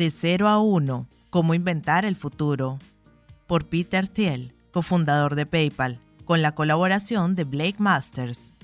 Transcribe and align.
De 0.00 0.10
0 0.10 0.48
a 0.48 0.58
1. 0.60 1.06
Cómo 1.28 1.52
inventar 1.52 2.06
el 2.06 2.16
futuro. 2.16 2.78
Por 3.46 3.66
Peter 3.66 4.08
Thiel, 4.08 4.54
cofundador 4.72 5.34
de 5.34 5.44
PayPal, 5.44 5.98
con 6.24 6.40
la 6.40 6.54
colaboración 6.54 7.34
de 7.34 7.44
Blake 7.44 7.76
Masters. 7.76 8.54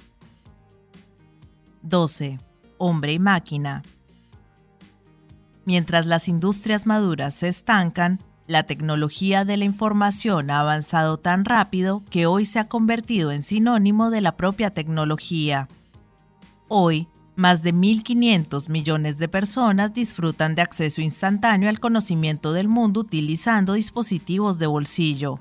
12. 1.83 2.41
Hombre 2.79 3.13
y 3.13 3.19
máquina. 3.19 3.83
Mientras 5.67 6.07
las 6.07 6.27
industrias 6.27 6.87
maduras 6.87 7.35
se 7.35 7.49
estancan, 7.49 8.19
la 8.47 8.63
tecnología 8.63 9.45
de 9.45 9.59
la 9.59 9.67
información 9.67 10.51
ha 10.51 10.61
avanzado 10.61 11.19
tan 11.19 11.45
rápido 11.45 12.03
que 12.09 12.25
hoy 12.25 12.47
se 12.47 12.61
ha 12.61 12.69
convertido 12.69 13.31
en 13.31 13.43
sinónimo 13.43 14.09
de 14.09 14.23
la 14.23 14.39
propia 14.39 14.71
tecnología. 14.71 15.69
Hoy, 16.69 17.09
más 17.37 17.63
de 17.63 17.73
1.500 17.73 18.69
millones 18.71 19.19
de 19.19 19.29
personas 19.29 19.95
disfrutan 19.95 20.55
de 20.55 20.63
acceso 20.63 21.03
instantáneo 21.03 21.69
al 21.69 21.81
conocimiento 21.81 22.53
del 22.53 22.67
mundo 22.67 23.01
utilizando 23.01 23.75
dispositivos 23.75 24.59
de 24.59 24.67
bolsillo. 24.67 25.39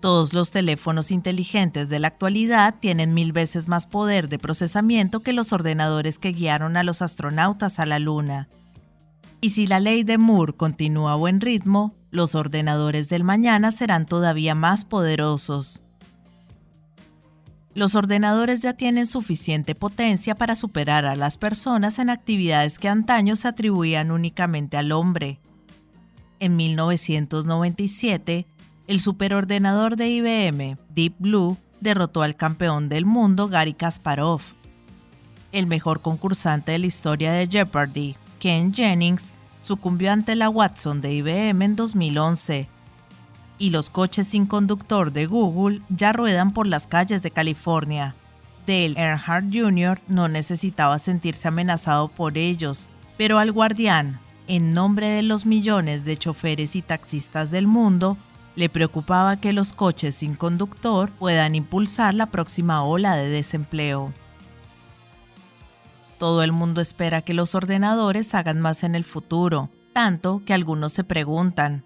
Todos 0.00 0.34
los 0.34 0.50
teléfonos 0.50 1.12
inteligentes 1.12 1.88
de 1.88 2.00
la 2.00 2.08
actualidad 2.08 2.74
tienen 2.80 3.14
mil 3.14 3.30
veces 3.30 3.68
más 3.68 3.86
poder 3.86 4.28
de 4.28 4.40
procesamiento 4.40 5.20
que 5.20 5.32
los 5.32 5.52
ordenadores 5.52 6.18
que 6.18 6.32
guiaron 6.32 6.76
a 6.76 6.82
los 6.82 7.02
astronautas 7.02 7.78
a 7.78 7.86
la 7.86 8.00
Luna. 8.00 8.48
Y 9.40 9.50
si 9.50 9.68
la 9.68 9.78
ley 9.78 10.02
de 10.02 10.18
Moore 10.18 10.54
continúa 10.54 11.12
a 11.12 11.16
buen 11.16 11.40
ritmo, 11.40 11.94
los 12.10 12.34
ordenadores 12.34 13.08
del 13.08 13.22
mañana 13.22 13.70
serán 13.70 14.06
todavía 14.06 14.56
más 14.56 14.84
poderosos. 14.84 15.84
Los 17.74 17.94
ordenadores 17.94 18.60
ya 18.60 18.74
tienen 18.74 19.06
suficiente 19.06 19.74
potencia 19.74 20.34
para 20.34 20.56
superar 20.56 21.06
a 21.06 21.16
las 21.16 21.38
personas 21.38 21.98
en 21.98 22.10
actividades 22.10 22.78
que 22.78 22.88
antaño 22.88 23.34
se 23.34 23.48
atribuían 23.48 24.10
únicamente 24.10 24.76
al 24.76 24.92
hombre. 24.92 25.40
En 26.38 26.56
1997, 26.56 28.46
el 28.88 29.00
superordenador 29.00 29.96
de 29.96 30.08
IBM, 30.08 30.76
Deep 30.90 31.14
Blue, 31.18 31.56
derrotó 31.80 32.22
al 32.22 32.36
campeón 32.36 32.90
del 32.90 33.06
mundo 33.06 33.48
Gary 33.48 33.72
Kasparov. 33.72 34.42
El 35.50 35.66
mejor 35.66 36.02
concursante 36.02 36.72
de 36.72 36.78
la 36.78 36.86
historia 36.86 37.32
de 37.32 37.46
Jeopardy, 37.46 38.16
Ken 38.38 38.74
Jennings, 38.74 39.32
sucumbió 39.62 40.12
ante 40.12 40.34
la 40.34 40.50
Watson 40.50 41.00
de 41.00 41.14
IBM 41.14 41.62
en 41.62 41.76
2011 41.76 42.68
y 43.58 43.70
los 43.70 43.90
coches 43.90 44.28
sin 44.28 44.46
conductor 44.46 45.12
de 45.12 45.26
Google 45.26 45.80
ya 45.88 46.12
ruedan 46.12 46.52
por 46.52 46.66
las 46.66 46.86
calles 46.86 47.22
de 47.22 47.30
California. 47.30 48.14
Dale 48.66 48.94
Earnhardt 48.96 49.52
Jr. 49.52 50.00
no 50.08 50.28
necesitaba 50.28 50.98
sentirse 50.98 51.48
amenazado 51.48 52.08
por 52.08 52.38
ellos, 52.38 52.86
pero 53.16 53.38
al 53.38 53.52
guardián, 53.52 54.18
en 54.48 54.72
nombre 54.72 55.08
de 55.08 55.22
los 55.22 55.46
millones 55.46 56.04
de 56.04 56.16
choferes 56.16 56.76
y 56.76 56.82
taxistas 56.82 57.50
del 57.50 57.66
mundo, 57.66 58.16
le 58.54 58.68
preocupaba 58.68 59.36
que 59.36 59.52
los 59.52 59.72
coches 59.72 60.14
sin 60.16 60.34
conductor 60.34 61.10
puedan 61.10 61.54
impulsar 61.54 62.14
la 62.14 62.26
próxima 62.26 62.84
ola 62.84 63.16
de 63.16 63.28
desempleo. 63.28 64.12
Todo 66.18 66.42
el 66.42 66.52
mundo 66.52 66.80
espera 66.80 67.22
que 67.22 67.34
los 67.34 67.54
ordenadores 67.54 68.34
hagan 68.34 68.60
más 68.60 68.84
en 68.84 68.94
el 68.94 69.04
futuro, 69.04 69.70
tanto 69.92 70.42
que 70.44 70.54
algunos 70.54 70.92
se 70.92 71.02
preguntan, 71.02 71.84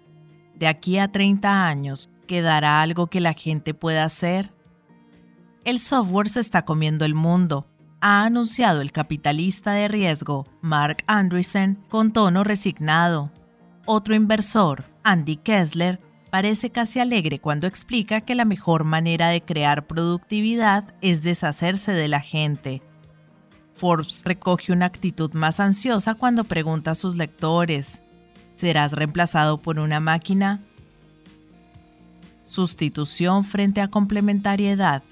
de 0.57 0.67
aquí 0.67 0.97
a 0.97 1.11
30 1.11 1.67
años, 1.67 2.09
¿quedará 2.27 2.81
algo 2.81 3.07
que 3.07 3.21
la 3.21 3.33
gente 3.33 3.73
pueda 3.73 4.03
hacer? 4.03 4.53
El 5.63 5.79
software 5.79 6.29
se 6.29 6.39
está 6.39 6.65
comiendo 6.65 7.05
el 7.05 7.13
mundo, 7.13 7.67
ha 8.01 8.25
anunciado 8.25 8.81
el 8.81 8.91
capitalista 8.91 9.73
de 9.73 9.87
riesgo 9.87 10.47
Mark 10.61 11.03
Andreessen 11.07 11.75
con 11.89 12.13
tono 12.13 12.43
resignado. 12.43 13.31
Otro 13.85 14.15
inversor, 14.15 14.85
Andy 15.03 15.37
Kessler, 15.37 15.99
parece 16.29 16.69
casi 16.71 16.99
alegre 16.99 17.39
cuando 17.39 17.67
explica 17.67 18.21
que 18.21 18.35
la 18.35 18.45
mejor 18.45 18.83
manera 18.83 19.29
de 19.29 19.41
crear 19.41 19.87
productividad 19.87 20.95
es 21.01 21.23
deshacerse 21.23 21.93
de 21.93 22.07
la 22.07 22.19
gente. 22.19 22.81
Forbes 23.75 24.23
recoge 24.25 24.71
una 24.71 24.87
actitud 24.87 25.33
más 25.33 25.59
ansiosa 25.59 26.15
cuando 26.15 26.43
pregunta 26.43 26.91
a 26.91 26.95
sus 26.95 27.15
lectores, 27.15 28.01
serás 28.57 28.91
reemplazado 28.91 29.57
por 29.57 29.79
una 29.79 29.99
máquina. 29.99 30.61
Sustitución 32.49 33.43
frente 33.43 33.81
a 33.81 33.87
complementariedad. 33.87 35.03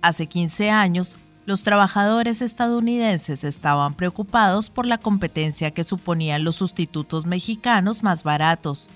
Hace 0.00 0.26
15 0.26 0.70
años, 0.70 1.18
los 1.44 1.62
trabajadores 1.62 2.42
estadounidenses 2.42 3.42
estaban 3.42 3.94
preocupados 3.94 4.70
por 4.70 4.86
la 4.86 4.98
competencia 4.98 5.70
que 5.70 5.84
suponían 5.84 6.44
los 6.44 6.56
sustitutos 6.56 7.26
mexicanos 7.26 8.02
más 8.02 8.22
baratos. 8.22 8.88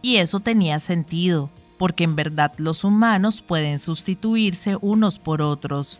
Y 0.00 0.16
eso 0.16 0.40
tenía 0.40 0.80
sentido, 0.80 1.50
porque 1.78 2.04
en 2.04 2.16
verdad 2.16 2.52
los 2.58 2.84
humanos 2.84 3.42
pueden 3.42 3.78
sustituirse 3.78 4.76
unos 4.80 5.18
por 5.18 5.42
otros. 5.42 5.98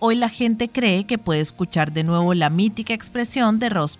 Hoy 0.00 0.16
la 0.16 0.28
gente 0.28 0.68
cree 0.68 1.04
que 1.04 1.18
puede 1.18 1.40
escuchar 1.40 1.92
de 1.92 2.04
nuevo 2.04 2.34
la 2.34 2.50
mítica 2.50 2.92
expresión 2.94 3.58
de 3.58 3.68
Ross 3.68 3.96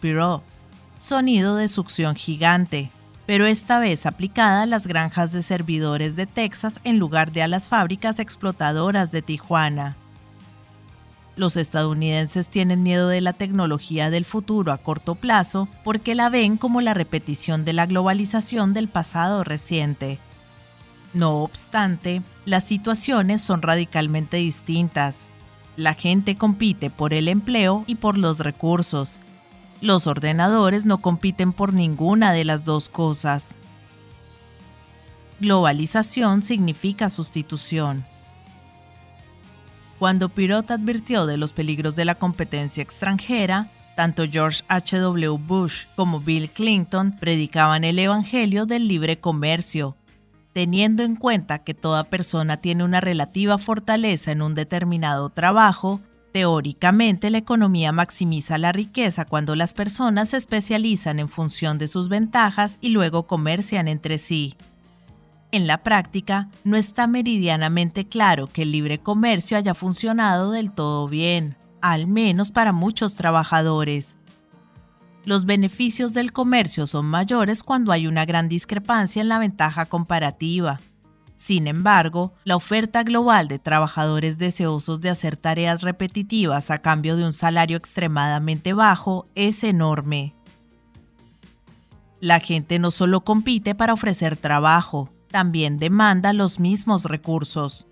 sonido 1.05 1.57
de 1.57 1.69
succión 1.69 2.15
gigante, 2.15 2.91
pero 3.27 3.45
esta 3.45 3.79
vez 3.79 4.07
aplicada 4.07 4.63
a 4.63 4.67
las 4.67 4.87
granjas 4.87 5.33
de 5.33 5.43
servidores 5.43 6.17
de 6.17 6.27
Texas 6.27 6.81
en 6.83 6.99
lugar 6.99 7.31
de 7.31 7.43
a 7.43 7.49
las 7.49 7.69
fábricas 7.69 8.19
explotadoras 8.19 9.13
de 9.13 9.21
Tijuana. 9.21 9.97
Los 11.37 11.59
estadounidenses 11.59 12.49
tienen 12.49 12.83
miedo 12.83 13.09
de 13.09 13.21
la 13.21 13.35
tecnología 13.35 14.09
del 14.09 14.25
futuro 14.25 14.73
a 14.73 14.79
corto 14.79 15.15
plazo 15.15 15.69
porque 15.83 16.15
la 16.15 16.31
ven 16.31 16.57
como 16.57 16.81
la 16.81 16.95
repetición 16.95 17.67
de 17.67 17.75
la 17.75 17.85
globalización 17.85 18.73
del 18.73 18.89
pasado 18.89 19.45
reciente. 19.45 20.19
No 21.13 21.43
obstante, 21.43 22.23
las 22.47 22.65
situaciones 22.65 23.43
son 23.43 23.61
radicalmente 23.61 24.39
distintas. 24.39 25.29
La 25.77 25.93
gente 25.93 26.37
compite 26.37 26.89
por 26.89 27.13
el 27.13 27.29
empleo 27.29 27.85
y 27.87 27.97
por 27.97 28.17
los 28.17 28.39
recursos, 28.39 29.19
los 29.85 30.07
ordenadores 30.07 30.87
no 30.87 30.99
compiten 30.99 31.53
por 31.53 31.75
ninguna 31.75 32.33
de 32.33 32.47
las 32.47 32.65
dos 32.65 32.89
cosas. 32.89 33.55
Globalización 35.41 36.43
significa 36.43 37.11
sustitución. 37.11 38.07
Cuando 39.99 40.31
Pirot 40.31 40.71
advirtió 40.71 41.27
de 41.27 41.37
los 41.37 41.53
peligros 41.53 41.95
de 41.97 42.07
la 42.07 42.15
competencia 42.15 42.83
extranjera, 42.83 43.69
tanto 43.95 44.25
George 44.27 44.63
H.W. 44.69 45.37
Bush 45.39 45.85
como 45.97 46.19
Bill 46.19 46.49
Clinton 46.49 47.15
predicaban 47.21 47.85
el 47.85 47.99
Evangelio 47.99 48.65
del 48.65 48.89
libre 48.89 49.21
comercio, 49.21 49.97
teniendo 50.55 51.03
en 51.03 51.15
cuenta 51.15 51.59
que 51.59 51.75
toda 51.75 52.05
persona 52.05 52.57
tiene 52.57 52.85
una 52.85 53.03
relativa 53.03 53.59
fortaleza 53.59 54.33
en 54.33 54.41
un 54.41 54.55
determinado 54.55 55.29
trabajo 55.29 56.01
Teóricamente, 56.35 57.31
la 57.31 57.39
economía 57.39 57.93
maximiza 57.93 58.59
la 58.59 58.73
riqueza 58.73 59.25
cuando 59.25 59.55
las 59.55 59.73
personas 59.73 60.31
se 60.31 60.37
especializan 60.37 61.21
en 61.21 61.29
función 61.29 61.79
de 61.79 61.87
sus 61.87 62.09
ventajas 62.09 62.79
y 62.81 62.89
luego 62.89 63.29
comercian 63.29 63.87
entre 63.87 64.19
sí. 64.19 64.57
En 65.53 65.69
la 65.69 65.85
práctica, 65.85 66.49
no 66.65 66.77
está 66.77 67.07
meridianamente 67.07 68.09
claro 68.09 68.49
que 68.49 68.63
el 68.63 68.73
libre 68.73 68.99
comercio 68.99 69.57
haya 69.57 69.75
funcionado 69.75 70.51
del 70.51 70.73
todo 70.73 71.07
bien, 71.07 71.57
al 71.81 72.09
menos 72.09 72.51
para 72.51 72.73
muchos 72.73 73.15
trabajadores. 73.15 74.19
Los 75.25 75.45
beneficios 75.45 76.15
del 76.15 76.33
comercio 76.33 76.89
son 76.89 77.07
mayores 77.07 77.63
cuando 77.63 77.93
hay 77.93 78.09
una 78.09 78.25
gran 78.25 78.49
discrepancia 78.49 79.23
en 79.23 79.29
la 79.29 79.39
ventaja 79.39 79.87
comparativa, 79.87 80.81
sin 81.37 81.67
embargo, 81.67 82.33
la 82.45 82.57
oferta 82.57 83.03
global 83.03 83.49
de 83.49 83.59
trabajadores 83.59 84.39
deseosos 84.39 85.01
de 85.01 85.11
hacer 85.11 85.37
tareas 85.37 85.83
repetitivas 85.83 86.71
a 86.71 86.79
cambio 86.79 87.17
de 87.17 87.25
un 87.25 87.33
salario 87.33 87.77
extremadamente 87.77 88.73
bajo 88.73 89.27
es 89.35 89.65
enorme. 89.65 90.35
La 92.21 92.41
gente 92.41 92.79
no 92.79 92.91
solo 92.91 93.25
compite 93.25 93.75
para 93.75 93.93
ofrecer 93.93 94.37
trabajo, 94.37 95.11
también 95.31 95.79
demanda 95.79 96.33
los 96.33 96.61
mismos 96.61 97.05
recursos. 97.05 97.87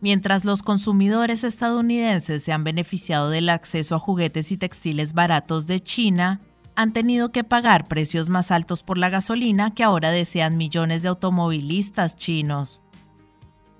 Mientras 0.00 0.44
los 0.44 0.62
consumidores 0.62 1.44
estadounidenses 1.44 2.42
se 2.42 2.52
han 2.52 2.64
beneficiado 2.64 3.30
del 3.30 3.48
acceso 3.48 3.94
a 3.94 3.98
juguetes 3.98 4.52
y 4.52 4.56
textiles 4.56 5.14
baratos 5.14 5.66
de 5.66 5.80
China, 5.80 6.40
han 6.74 6.92
tenido 6.92 7.32
que 7.32 7.44
pagar 7.44 7.86
precios 7.86 8.28
más 8.28 8.50
altos 8.50 8.82
por 8.82 8.98
la 8.98 9.08
gasolina 9.08 9.74
que 9.74 9.84
ahora 9.84 10.10
desean 10.10 10.56
millones 10.56 11.02
de 11.02 11.08
automovilistas 11.08 12.16
chinos. 12.16 12.82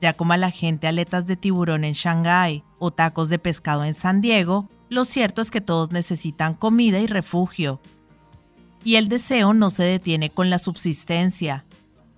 Ya 0.00 0.14
como 0.14 0.32
a 0.32 0.36
la 0.36 0.50
gente 0.50 0.88
aletas 0.88 1.26
de 1.26 1.36
tiburón 1.36 1.84
en 1.84 1.92
Shanghái 1.92 2.64
o 2.78 2.90
tacos 2.90 3.28
de 3.28 3.38
pescado 3.38 3.84
en 3.84 3.94
San 3.94 4.20
Diego, 4.20 4.68
lo 4.88 5.04
cierto 5.04 5.40
es 5.40 5.50
que 5.50 5.60
todos 5.60 5.92
necesitan 5.92 6.54
comida 6.54 6.98
y 6.98 7.06
refugio. 7.06 7.80
Y 8.84 8.96
el 8.96 9.08
deseo 9.08 9.54
no 9.54 9.70
se 9.70 9.84
detiene 9.84 10.30
con 10.30 10.50
la 10.50 10.58
subsistencia. 10.58 11.64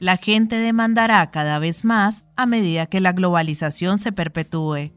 La 0.00 0.16
gente 0.16 0.56
demandará 0.56 1.30
cada 1.30 1.58
vez 1.58 1.84
más 1.84 2.24
a 2.36 2.46
medida 2.46 2.86
que 2.86 3.00
la 3.00 3.12
globalización 3.12 3.98
se 3.98 4.12
perpetúe. 4.12 4.92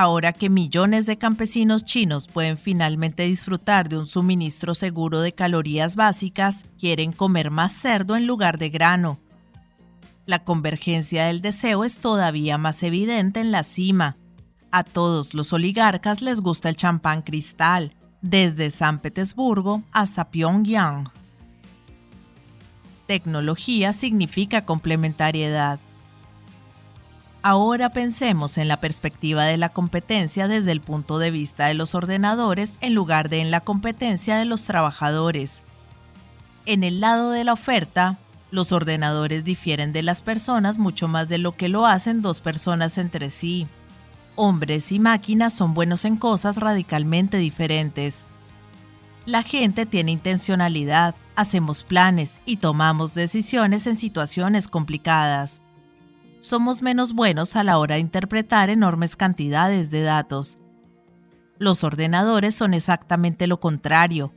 Ahora 0.00 0.32
que 0.32 0.48
millones 0.48 1.06
de 1.06 1.18
campesinos 1.18 1.84
chinos 1.84 2.28
pueden 2.28 2.56
finalmente 2.56 3.24
disfrutar 3.24 3.88
de 3.88 3.98
un 3.98 4.06
suministro 4.06 4.76
seguro 4.76 5.20
de 5.22 5.32
calorías 5.32 5.96
básicas, 5.96 6.66
quieren 6.78 7.10
comer 7.10 7.50
más 7.50 7.72
cerdo 7.72 8.14
en 8.14 8.24
lugar 8.24 8.58
de 8.58 8.70
grano. 8.70 9.18
La 10.24 10.44
convergencia 10.44 11.24
del 11.24 11.42
deseo 11.42 11.82
es 11.82 11.98
todavía 11.98 12.58
más 12.58 12.84
evidente 12.84 13.40
en 13.40 13.50
la 13.50 13.64
cima. 13.64 14.14
A 14.70 14.84
todos 14.84 15.34
los 15.34 15.52
oligarcas 15.52 16.22
les 16.22 16.42
gusta 16.42 16.68
el 16.68 16.76
champán 16.76 17.22
cristal, 17.22 17.92
desde 18.22 18.70
San 18.70 19.00
Petersburgo 19.00 19.82
hasta 19.90 20.30
Pyongyang. 20.30 21.10
Tecnología 23.08 23.92
significa 23.92 24.64
complementariedad. 24.64 25.80
Ahora 27.42 27.90
pensemos 27.90 28.58
en 28.58 28.66
la 28.66 28.80
perspectiva 28.80 29.44
de 29.44 29.56
la 29.56 29.68
competencia 29.68 30.48
desde 30.48 30.72
el 30.72 30.80
punto 30.80 31.20
de 31.20 31.30
vista 31.30 31.68
de 31.68 31.74
los 31.74 31.94
ordenadores 31.94 32.78
en 32.80 32.94
lugar 32.94 33.28
de 33.28 33.40
en 33.40 33.52
la 33.52 33.60
competencia 33.60 34.36
de 34.36 34.44
los 34.44 34.64
trabajadores. 34.64 35.62
En 36.66 36.82
el 36.82 37.00
lado 37.00 37.30
de 37.30 37.44
la 37.44 37.52
oferta, 37.52 38.18
los 38.50 38.72
ordenadores 38.72 39.44
difieren 39.44 39.92
de 39.92 40.02
las 40.02 40.20
personas 40.20 40.78
mucho 40.78 41.06
más 41.06 41.28
de 41.28 41.38
lo 41.38 41.52
que 41.52 41.68
lo 41.68 41.86
hacen 41.86 42.22
dos 42.22 42.40
personas 42.40 42.98
entre 42.98 43.30
sí. 43.30 43.68
Hombres 44.34 44.90
y 44.90 44.98
máquinas 44.98 45.52
son 45.52 45.74
buenos 45.74 46.04
en 46.04 46.16
cosas 46.16 46.56
radicalmente 46.56 47.36
diferentes. 47.38 48.24
La 49.26 49.44
gente 49.44 49.86
tiene 49.86 50.10
intencionalidad, 50.10 51.14
hacemos 51.36 51.84
planes 51.84 52.40
y 52.46 52.56
tomamos 52.56 53.14
decisiones 53.14 53.86
en 53.86 53.96
situaciones 53.96 54.66
complicadas 54.66 55.60
somos 56.40 56.82
menos 56.82 57.12
buenos 57.12 57.56
a 57.56 57.64
la 57.64 57.78
hora 57.78 57.96
de 57.96 58.00
interpretar 58.00 58.70
enormes 58.70 59.16
cantidades 59.16 59.90
de 59.90 60.02
datos. 60.02 60.58
Los 61.58 61.82
ordenadores 61.82 62.54
son 62.54 62.74
exactamente 62.74 63.46
lo 63.46 63.60
contrario. 63.60 64.32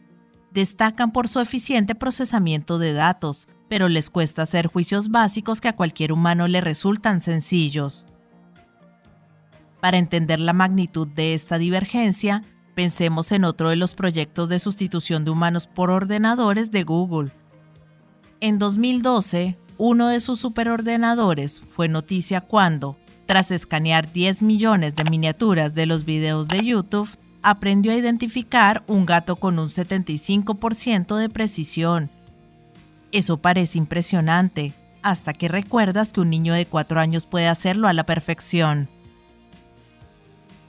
Destacan 0.51 1.11
por 1.11 1.27
su 1.27 1.39
eficiente 1.39 1.95
procesamiento 1.95 2.79
de 2.79 2.93
datos, 2.93 3.47
pero 3.69 3.87
les 3.87 4.09
cuesta 4.09 4.41
hacer 4.41 4.67
juicios 4.67 5.09
básicos 5.09 5.61
que 5.61 5.69
a 5.69 5.75
cualquier 5.75 6.11
humano 6.11 6.47
le 6.47 6.61
resultan 6.61 7.21
sencillos. 7.21 8.07
Para 9.79 9.97
entender 9.97 10.39
la 10.39 10.53
magnitud 10.53 11.07
de 11.07 11.33
esta 11.33 11.57
divergencia, 11.57 12.43
pensemos 12.75 13.31
en 13.31 13.45
otro 13.45 13.69
de 13.69 13.75
los 13.75 13.93
proyectos 13.93 14.49
de 14.49 14.59
sustitución 14.59 15.25
de 15.25 15.31
humanos 15.31 15.67
por 15.67 15.89
ordenadores 15.89 16.71
de 16.71 16.83
Google. 16.83 17.31
En 18.39 18.57
2012, 18.57 19.57
uno 19.83 20.09
de 20.09 20.19
sus 20.19 20.37
superordenadores 20.39 21.63
fue 21.71 21.87
noticia 21.87 22.41
cuando, 22.41 22.97
tras 23.25 23.49
escanear 23.49 24.13
10 24.13 24.43
millones 24.43 24.95
de 24.95 25.03
miniaturas 25.05 25.73
de 25.73 25.87
los 25.87 26.05
videos 26.05 26.47
de 26.47 26.63
YouTube, 26.63 27.09
aprendió 27.41 27.91
a 27.91 27.95
identificar 27.95 28.83
un 28.85 29.07
gato 29.07 29.37
con 29.37 29.57
un 29.57 29.69
75% 29.69 31.15
de 31.17 31.29
precisión. 31.29 32.11
Eso 33.11 33.37
parece 33.37 33.79
impresionante, 33.79 34.75
hasta 35.01 35.33
que 35.33 35.47
recuerdas 35.47 36.13
que 36.13 36.21
un 36.21 36.29
niño 36.29 36.53
de 36.53 36.67
4 36.67 36.99
años 36.99 37.25
puede 37.25 37.47
hacerlo 37.47 37.87
a 37.87 37.93
la 37.93 38.05
perfección. 38.05 38.87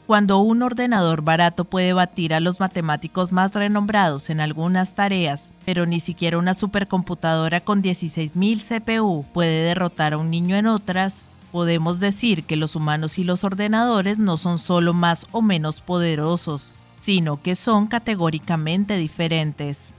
Cuando 0.06 0.40
un 0.40 0.62
ordenador 0.62 1.22
barato 1.22 1.64
puede 1.64 1.92
batir 1.92 2.34
a 2.34 2.40
los 2.40 2.58
matemáticos 2.58 3.30
más 3.30 3.54
renombrados 3.54 4.30
en 4.30 4.40
algunas 4.40 4.94
tareas, 4.94 5.52
pero 5.64 5.86
ni 5.86 6.00
siquiera 6.00 6.38
una 6.38 6.54
supercomputadora 6.54 7.60
con 7.60 7.82
16.000 7.82 8.82
CPU 8.82 9.24
puede 9.32 9.62
derrotar 9.62 10.12
a 10.12 10.18
un 10.18 10.28
niño 10.28 10.56
en 10.56 10.66
otras, 10.66 11.22
podemos 11.52 12.00
decir 12.00 12.44
que 12.44 12.56
los 12.56 12.74
humanos 12.74 13.18
y 13.18 13.24
los 13.24 13.44
ordenadores 13.44 14.18
no 14.18 14.38
son 14.38 14.58
solo 14.58 14.92
más 14.92 15.26
o 15.30 15.40
menos 15.40 15.80
poderosos, 15.82 16.72
sino 17.00 17.40
que 17.40 17.54
son 17.54 17.86
categóricamente 17.86 18.96
diferentes. 18.96 19.94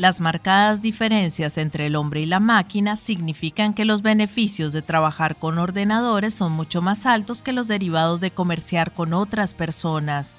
Las 0.00 0.18
marcadas 0.18 0.80
diferencias 0.80 1.58
entre 1.58 1.84
el 1.84 1.94
hombre 1.94 2.22
y 2.22 2.24
la 2.24 2.40
máquina 2.40 2.96
significan 2.96 3.74
que 3.74 3.84
los 3.84 4.00
beneficios 4.00 4.72
de 4.72 4.80
trabajar 4.80 5.36
con 5.36 5.58
ordenadores 5.58 6.32
son 6.32 6.52
mucho 6.52 6.80
más 6.80 7.04
altos 7.04 7.42
que 7.42 7.52
los 7.52 7.68
derivados 7.68 8.18
de 8.22 8.30
comerciar 8.30 8.92
con 8.92 9.12
otras 9.12 9.52
personas. 9.52 10.36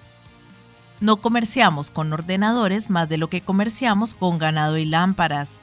No 0.99 1.17
comerciamos 1.17 1.91
con 1.91 2.11
ordenadores 2.11 2.89
más 2.89 3.07
de 3.07 3.19
lo 3.19 3.29
que 3.29 3.41
comerciamos 3.41 4.15
con 4.15 4.39
ganado 4.39 4.79
y 4.79 4.85
lámparas. 4.85 5.59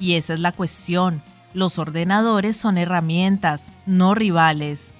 Y 0.00 0.14
esa 0.14 0.32
es 0.32 0.40
la 0.40 0.52
cuestión. 0.52 1.22
Los 1.52 1.78
ordenadores 1.78 2.56
son 2.56 2.78
herramientas, 2.78 3.72
no 3.84 4.14
rivales. 4.14 4.92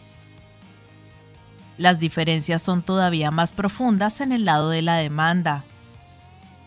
Las 1.79 1.99
diferencias 1.99 2.61
son 2.61 2.83
todavía 2.83 3.31
más 3.31 3.55
profundas 3.55 4.21
en 4.21 4.33
el 4.33 4.45
lado 4.45 4.69
de 4.69 4.83
la 4.83 4.97
demanda. 4.97 5.65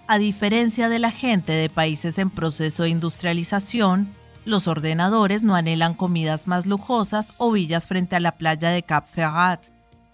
A 0.08 0.20
diferencia 0.20 0.88
de 0.88 1.00
la 1.00 1.10
gente 1.10 1.52
de 1.52 1.68
países 1.68 2.20
en 2.20 2.30
proceso 2.30 2.84
de 2.84 2.90
industrialización, 2.90 4.08
los 4.46 4.68
ordenadores 4.68 5.42
no 5.42 5.56
anhelan 5.56 5.96
comidas 5.96 6.46
más 6.46 6.68
lujosas 6.68 7.34
o 7.38 7.52
villas 7.52 7.88
frente 7.88 8.16
a 8.16 8.20
la 8.20 8.38
playa 8.38 8.70
de 8.70 8.84
Cap 8.84 9.08
Ferrat. 9.10 9.66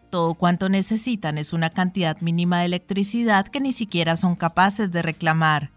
Todo 0.09 0.35
cuanto 0.35 0.69
necesitan 0.69 1.37
es 1.37 1.51
una 1.51 1.71
cantidad 1.71 2.21
mínima 2.21 2.59
de 2.59 2.67
electricidad 2.67 3.49
que 3.49 3.59
ni 3.59 3.73
siquiera 3.73 4.15
son 4.15 4.37
capaces 4.37 4.93
de 4.93 5.01
reclamar. 5.01 5.71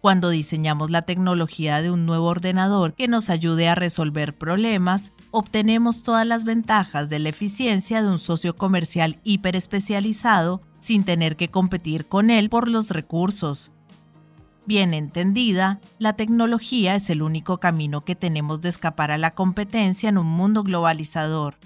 Cuando 0.00 0.30
diseñamos 0.30 0.90
la 0.90 1.02
tecnología 1.02 1.80
de 1.80 1.92
un 1.92 2.06
nuevo 2.06 2.26
ordenador 2.26 2.94
que 2.94 3.06
nos 3.06 3.30
ayude 3.30 3.68
a 3.68 3.76
resolver 3.76 4.36
problemas, 4.36 5.12
obtenemos 5.30 6.02
todas 6.02 6.26
las 6.26 6.42
ventajas 6.42 7.08
de 7.08 7.20
la 7.20 7.28
eficiencia 7.28 8.02
de 8.02 8.08
un 8.08 8.18
socio 8.18 8.56
comercial 8.56 9.20
hiperespecializado 9.22 10.60
sin 10.82 11.04
tener 11.04 11.36
que 11.36 11.48
competir 11.48 12.06
con 12.06 12.28
él 12.28 12.50
por 12.50 12.68
los 12.68 12.90
recursos. 12.90 13.70
Bien 14.66 14.92
entendida, 14.94 15.80
la 15.98 16.12
tecnología 16.12 16.94
es 16.94 17.08
el 17.08 17.22
único 17.22 17.58
camino 17.58 18.02
que 18.02 18.14
tenemos 18.14 18.60
de 18.60 18.68
escapar 18.68 19.10
a 19.10 19.18
la 19.18 19.30
competencia 19.30 20.08
en 20.08 20.18
un 20.18 20.26
mundo 20.26 20.62
globalizador. 20.64 21.56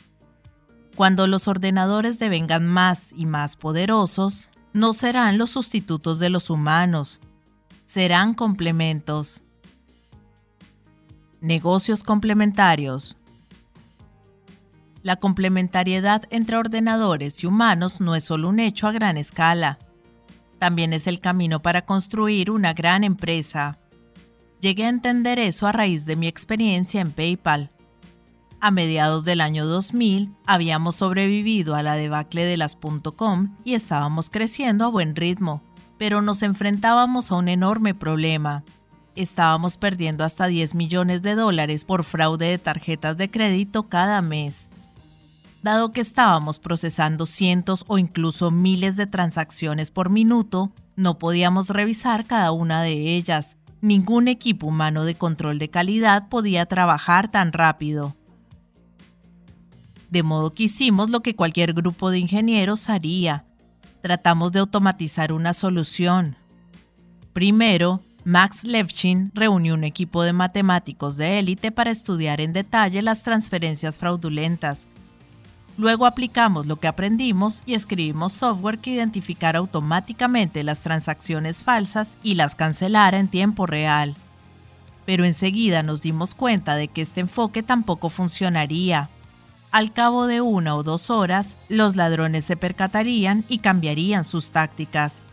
Cuando 0.94 1.26
los 1.26 1.48
ordenadores 1.48 2.18
devengan 2.18 2.66
más 2.66 3.12
y 3.14 3.26
más 3.26 3.56
poderosos, 3.56 4.50
no 4.72 4.92
serán 4.92 5.38
los 5.38 5.50
sustitutos 5.50 6.18
de 6.18 6.30
los 6.30 6.50
humanos, 6.50 7.20
serán 7.86 8.34
complementos. 8.34 9.42
Negocios 11.40 12.02
complementarios. 12.02 13.16
La 15.06 15.14
complementariedad 15.14 16.25
entre 16.30 16.56
ordenadores 16.56 17.44
y 17.44 17.46
humanos 17.46 18.00
no 18.00 18.16
es 18.16 18.25
solo 18.25 18.48
un 18.48 18.58
hecho 18.58 18.88
a 18.88 18.92
gran 18.92 19.16
escala, 19.16 19.78
también 20.58 20.92
es 20.92 21.06
el 21.06 21.20
camino 21.20 21.62
para 21.62 21.82
construir 21.82 22.50
una 22.50 22.75
gran 22.75 23.04
empresa. 23.04 23.78
Llegué 24.60 24.84
a 24.84 24.88
entender 24.88 25.38
eso 25.38 25.68
a 25.68 25.70
raíz 25.70 26.06
de 26.06 26.16
mi 26.16 26.26
experiencia 26.26 27.00
en 27.00 27.12
PayPal. 27.12 27.70
A 28.58 28.72
mediados 28.72 29.25
del 29.25 29.42
año 29.42 29.64
2000 29.64 30.34
habíamos 30.44 30.96
sobrevivido 30.96 31.76
a 31.76 31.84
la 31.84 31.94
debacle 31.94 32.44
de 32.44 32.56
las 32.56 32.75
.com 33.14 33.54
y 33.62 33.75
estábamos 33.75 34.28
creciendo 34.28 34.86
a 34.86 34.88
buen 34.88 35.14
ritmo, 35.14 35.62
pero 35.98 36.20
nos 36.20 36.42
enfrentábamos 36.42 37.30
a 37.30 37.36
un 37.36 37.46
enorme 37.46 37.94
problema. 37.94 38.64
Estábamos 39.14 39.76
perdiendo 39.76 40.25
hasta 40.25 40.48
10 40.48 40.75
millones 40.75 41.22
de 41.22 41.36
dólares 41.36 41.84
por 41.84 42.02
fraude 42.02 42.46
de 42.46 42.58
tarjetas 42.58 43.16
de 43.16 43.30
crédito 43.30 43.84
cada 43.84 44.20
mes 44.20 44.68
dado 45.66 45.90
que 45.90 46.00
estábamos 46.00 46.61
procesando 46.61 47.26
cientos 47.26 47.85
o 47.88 47.99
incluso 47.99 48.52
miles 48.52 48.94
de 48.94 49.06
transacciones 49.06 49.90
por 49.90 50.11
minuto, 50.11 50.73
no 50.94 51.18
podíamos 51.18 51.70
revisar 51.70 52.25
cada 52.25 52.52
una 52.52 52.82
de 52.82 53.16
ellas. 53.16 53.56
Ningún 53.80 54.28
equipo 54.28 54.68
humano 54.68 55.04
de 55.04 55.16
control 55.16 55.58
de 55.58 55.68
calidad 55.68 56.28
podía 56.28 56.66
trabajar 56.66 57.28
tan 57.28 57.52
rápido. 57.52 58.14
De 60.08 60.23
modo 60.23 60.54
que 60.54 60.64
hicimos 60.64 61.11
lo 61.11 61.20
que 61.20 61.35
cualquier 61.35 61.73
grupo 61.73 62.11
de 62.11 62.20
ingenieros 62.20 62.88
haría. 62.88 63.44
Tratamos 64.02 64.52
de 64.52 64.61
automatizar 64.61 65.32
una 65.32 65.52
solución. 65.52 66.37
Primero, 67.32 68.00
Max 68.25 68.62
Levchin 68.62 69.32
reunió 69.35 69.75
un 69.75 69.82
equipo 69.82 70.23
de 70.23 70.32
matemáticos 70.32 71.16
de 71.16 71.40
élite 71.40 71.73
para 71.73 71.90
estudiar 71.90 72.40
en 72.40 72.52
detalle 72.52 73.02
las 73.02 73.25
transferencias 73.25 73.99
fraudulentas 73.99 74.87
Luego 75.78 76.06
aplicamos 76.06 76.66
lo 76.66 76.76
que 76.76 76.88
aprendimos 76.88 77.62
y 77.66 77.75
escribimos 77.75 78.33
software 78.33 78.78
que 78.78 78.92
identificara 78.92 79.59
automáticamente 79.59 80.64
las 80.64 80.80
transacciones 80.80 81.62
falsas 81.62 82.16
y 82.23 82.35
las 82.35 82.54
cancelara 82.54 83.18
en 83.18 83.28
tiempo 83.28 83.66
real. 83.66 84.16
Pero 85.04 85.25
enseguida 85.25 85.83
nos 85.83 86.00
dimos 86.00 86.35
cuenta 86.35 86.76
de 86.76 86.88
que 86.88 87.02
este 87.02 87.21
enfoque 87.21 87.62
tampoco 87.62 88.09
funcionaría. 88.09 89.11
Al 89.71 89.92
cabo 89.92 90.26
de 90.26 90.40
una 90.40 90.75
o 90.75 90.83
dos 90.83 91.11
horas, 91.11 91.59
los 91.68 91.95
ladrones 91.95 92.47
se 92.47 92.56
percatarían 92.56 93.45
y 93.49 93.59
cambiarían 93.59 94.25
sus 94.25 94.50
tácticas. 94.50 95.25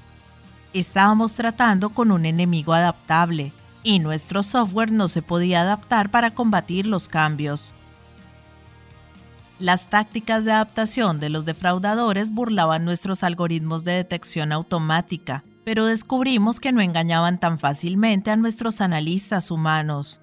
Estábamos 0.74 1.36
tratando 1.36 1.92
con 1.92 2.12
un 2.12 2.26
enemigo 2.26 2.74
adaptable, 2.74 3.54
y 3.84 4.00
nuestro 4.00 4.44
software 4.44 4.92
no 4.92 5.08
se 5.08 5.22
podía 5.22 5.62
adaptar 5.62 6.10
para 6.10 6.32
combatir 6.32 6.88
los 6.88 7.08
cambios. 7.08 7.74
Las 9.60 9.88
tácticas 9.88 10.46
de 10.46 10.52
adaptación 10.52 11.20
de 11.20 11.30
los 11.30 11.46
defraudadores 11.46 12.32
burlaban 12.32 12.86
nuestros 12.86 13.24
algoritmos 13.24 13.84
de 13.84 13.94
detección 13.94 14.52
automática, 14.52 15.44
pero 15.64 15.86
descubrimos 15.86 16.60
que 16.60 16.72
no 16.72 16.82
engañaban 16.82 17.40
tan 17.40 17.60
fácilmente 17.60 18.32
a 18.32 18.36
nuestros 18.36 18.82
analistas 18.82 19.52
humanos. 19.52 20.22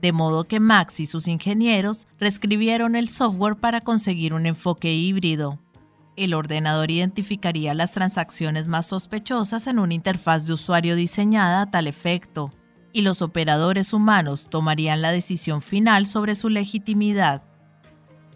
De 0.00 0.12
modo 0.12 0.44
que 0.44 0.60
Max 0.60 1.00
y 1.00 1.06
sus 1.06 1.28
ingenieros 1.28 2.08
reescribieron 2.18 2.96
el 2.96 3.08
software 3.08 3.56
para 3.56 3.82
conseguir 3.82 4.34
un 4.34 4.46
enfoque 4.46 4.94
híbrido. 4.94 5.58
El 6.16 6.34
ordenador 6.34 6.90
identificaría 6.90 7.74
las 7.74 7.92
transacciones 7.92 8.68
más 8.68 8.86
sospechosas 8.86 9.66
en 9.66 9.78
una 9.78 9.94
interfaz 9.94 10.46
de 10.46 10.52
usuario 10.54 10.94
diseñada 10.96 11.62
a 11.62 11.70
tal 11.70 11.86
efecto, 11.86 12.52
y 12.92 13.02
los 13.02 13.22
operadores 13.22 13.92
humanos 13.92 14.48
tomarían 14.48 15.02
la 15.02 15.10
decisión 15.10 15.62
final 15.62 16.06
sobre 16.06 16.34
su 16.34 16.48
legitimidad. 16.48 17.42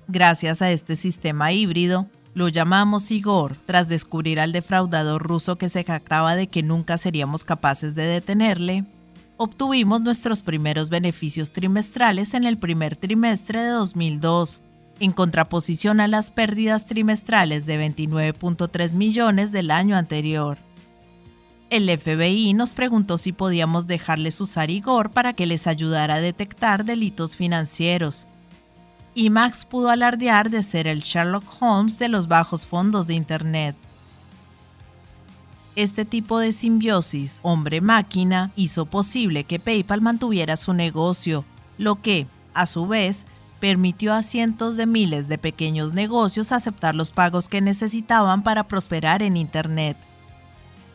Gracias 0.09 0.63
a 0.63 0.71
este 0.71 0.95
sistema 0.95 1.53
híbrido, 1.53 2.07
lo 2.33 2.49
llamamos 2.49 3.11
Igor 3.11 3.57
tras 3.67 3.89
descubrir 3.89 4.39
al 4.39 4.53
defraudador 4.53 5.23
ruso 5.23 5.57
que 5.57 5.69
se 5.69 5.83
jactaba 5.83 6.37
de 6.37 6.47
que 6.47 6.63
nunca 6.63 6.97
seríamos 6.97 7.45
capaces 7.45 7.95
de 7.95 8.07
detenerle. 8.07 8.85
Obtuvimos 9.37 10.01
nuestros 10.03 10.43
primeros 10.43 10.91
beneficios 10.91 11.51
trimestrales 11.51 12.35
en 12.35 12.45
el 12.45 12.57
primer 12.57 12.95
trimestre 12.95 13.63
de 13.63 13.71
2002, 13.71 14.63
en 15.01 15.13
contraposición 15.13 15.99
a 16.01 16.07
las 16.07 16.31
pérdidas 16.31 16.85
trimestrales 16.85 17.67
de 17.67 17.85
29.3 17.89 18.93
millones 18.93 19.51
del 19.51 19.71
año 19.73 19.97
anterior. 19.97 20.59
El 21.69 21.91
FBI 21.99 22.55
nos 22.55 22.75
preguntó 22.75 23.19
si 23.19 23.33
podíamos 23.33 23.89
dejarles 23.89 24.41
usar 24.41 24.71
Igor 24.71 25.11
para 25.11 25.33
que 25.33 25.47
les 25.47 25.67
ayudara 25.67 26.15
a 26.15 26.21
detectar 26.21 26.85
delitos 26.85 27.37
financieros, 27.37 28.29
y 29.17 29.31
Max 29.31 29.65
pudo 29.65 29.89
alardear 29.89 30.51
de 30.51 30.63
ser 30.63 30.87
el 30.87 31.01
Sherlock 31.01 31.45
Holmes 31.61 31.99
de 31.99 32.11
los 32.11 32.29
bajos 32.29 32.67
fondos 32.67 33.07
de 33.07 33.15
Internet. 33.15 33.75
Este 35.75 36.05
tipo 36.05 36.39
de 36.39 36.53
simbiosis 36.53 37.41
hombre-máquina 37.43 38.51
hizo 38.57 38.85
posible 38.85 39.45
que 39.45 39.59
PayPal 39.59 40.03
mantuviera 40.03 40.59
su 40.59 40.75
negocio, 40.75 41.47
lo 41.79 42.03
que, 42.03 42.27
a 42.53 42.67
su 42.67 42.87
vez, 42.87 43.25
permitió 43.59 44.13
a 44.13 44.23
cientos 44.23 44.77
de 44.77 44.85
miles 44.85 45.29
de 45.29 45.39
pequeños 45.39 45.95
negocios 45.95 46.53
aceptar 46.53 46.95
los 46.95 47.13
pagos 47.13 47.49
que 47.49 47.63
necesitaban 47.63 48.43
para 48.43 48.65
prosperar 48.65 49.23
en 49.23 49.39
Internet. 49.39 49.97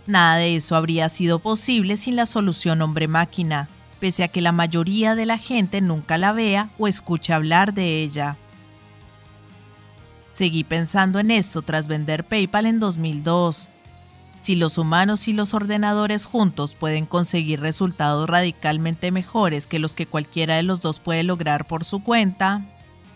Nada 0.05 0.35
de 0.35 0.55
eso 0.55 0.75
habría 0.75 1.09
sido 1.09 1.39
posible 1.39 1.97
sin 1.97 2.15
la 2.15 2.27
solución 2.27 2.83
hombre-máquina 2.83 3.67
pese 4.01 4.23
a 4.23 4.27
que 4.27 4.41
la 4.41 4.51
mayoría 4.51 5.15
de 5.15 5.27
la 5.27 5.37
gente 5.37 5.79
nunca 5.79 6.17
la 6.17 6.33
vea 6.33 6.69
o 6.79 6.87
escuche 6.87 7.31
hablar 7.31 7.73
de 7.73 8.01
ella. 8.01 8.35
Seguí 10.33 10.63
pensando 10.63 11.19
en 11.19 11.29
esto 11.29 11.61
tras 11.61 11.87
vender 11.87 12.23
PayPal 12.23 12.65
en 12.65 12.79
2002. 12.79 13.69
Si 14.41 14.55
los 14.55 14.79
humanos 14.79 15.27
y 15.27 15.33
los 15.33 15.53
ordenadores 15.53 16.25
juntos 16.25 16.73
pueden 16.73 17.05
conseguir 17.05 17.59
resultados 17.59 18.27
radicalmente 18.27 19.11
mejores 19.11 19.67
que 19.67 19.77
los 19.77 19.95
que 19.95 20.07
cualquiera 20.07 20.55
de 20.55 20.63
los 20.63 20.81
dos 20.81 20.99
puede 20.99 21.23
lograr 21.23 21.67
por 21.67 21.85
su 21.85 22.03
cuenta, 22.03 22.65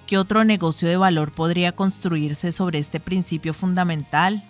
¿qué 0.05 0.19
otro 0.19 0.43
negocio 0.43 0.87
de 0.87 0.97
valor 0.97 1.31
podría 1.31 1.71
construirse 1.71 2.51
sobre 2.51 2.77
este 2.77 2.99
principio 2.99 3.55
fundamental? 3.55 4.43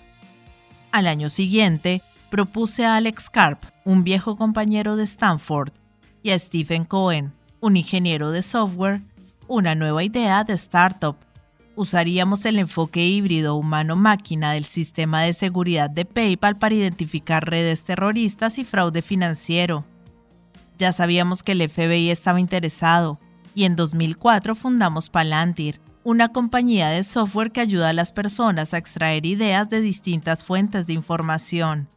Al 0.91 1.07
año 1.07 1.29
siguiente, 1.29 2.01
propuse 2.29 2.85
a 2.85 2.97
Alex 2.97 3.29
Karp, 3.29 3.63
un 3.85 4.03
viejo 4.03 4.35
compañero 4.35 4.97
de 4.97 5.05
Stanford, 5.05 5.71
y 6.25 6.31
a 6.31 6.39
Stephen 6.39 6.85
Cohen, 6.85 7.33
un 7.61 7.77
ingeniero 7.77 8.31
de 8.31 8.41
software, 8.41 9.03
una 9.47 9.75
nueva 9.75 10.03
idea 10.03 10.43
de 10.43 10.53
startup. 10.53 11.15
Usaríamos 11.75 12.47
el 12.47 12.57
enfoque 12.57 13.05
híbrido 13.05 13.55
humano-máquina 13.55 14.53
del 14.53 14.65
sistema 14.65 15.21
de 15.21 15.33
seguridad 15.33 15.87
de 15.87 16.03
PayPal 16.03 16.55
para 16.55 16.73
identificar 16.73 17.47
redes 17.47 17.83
terroristas 17.83 18.57
y 18.57 18.65
fraude 18.65 19.03
financiero. 19.03 19.85
Ya 20.79 20.91
sabíamos 20.93 21.43
que 21.43 21.51
el 21.51 21.69
FBI 21.69 22.09
estaba 22.09 22.39
interesado, 22.39 23.19
y 23.53 23.65
en 23.65 23.75
2004 23.75 24.55
fundamos 24.55 25.09
Palantir, 25.09 25.79
una 26.03 26.29
compañía 26.29 26.89
de 26.89 27.03
software 27.03 27.51
que 27.51 27.61
ayuda 27.61 27.89
a 27.89 27.93
las 27.93 28.11
personas 28.11 28.73
a 28.73 28.79
extraer 28.79 29.27
ideas 29.27 29.69
de 29.69 29.79
distintas 29.79 30.43
fuentes 30.43 30.87
de 30.87 30.93
información. 30.93 31.87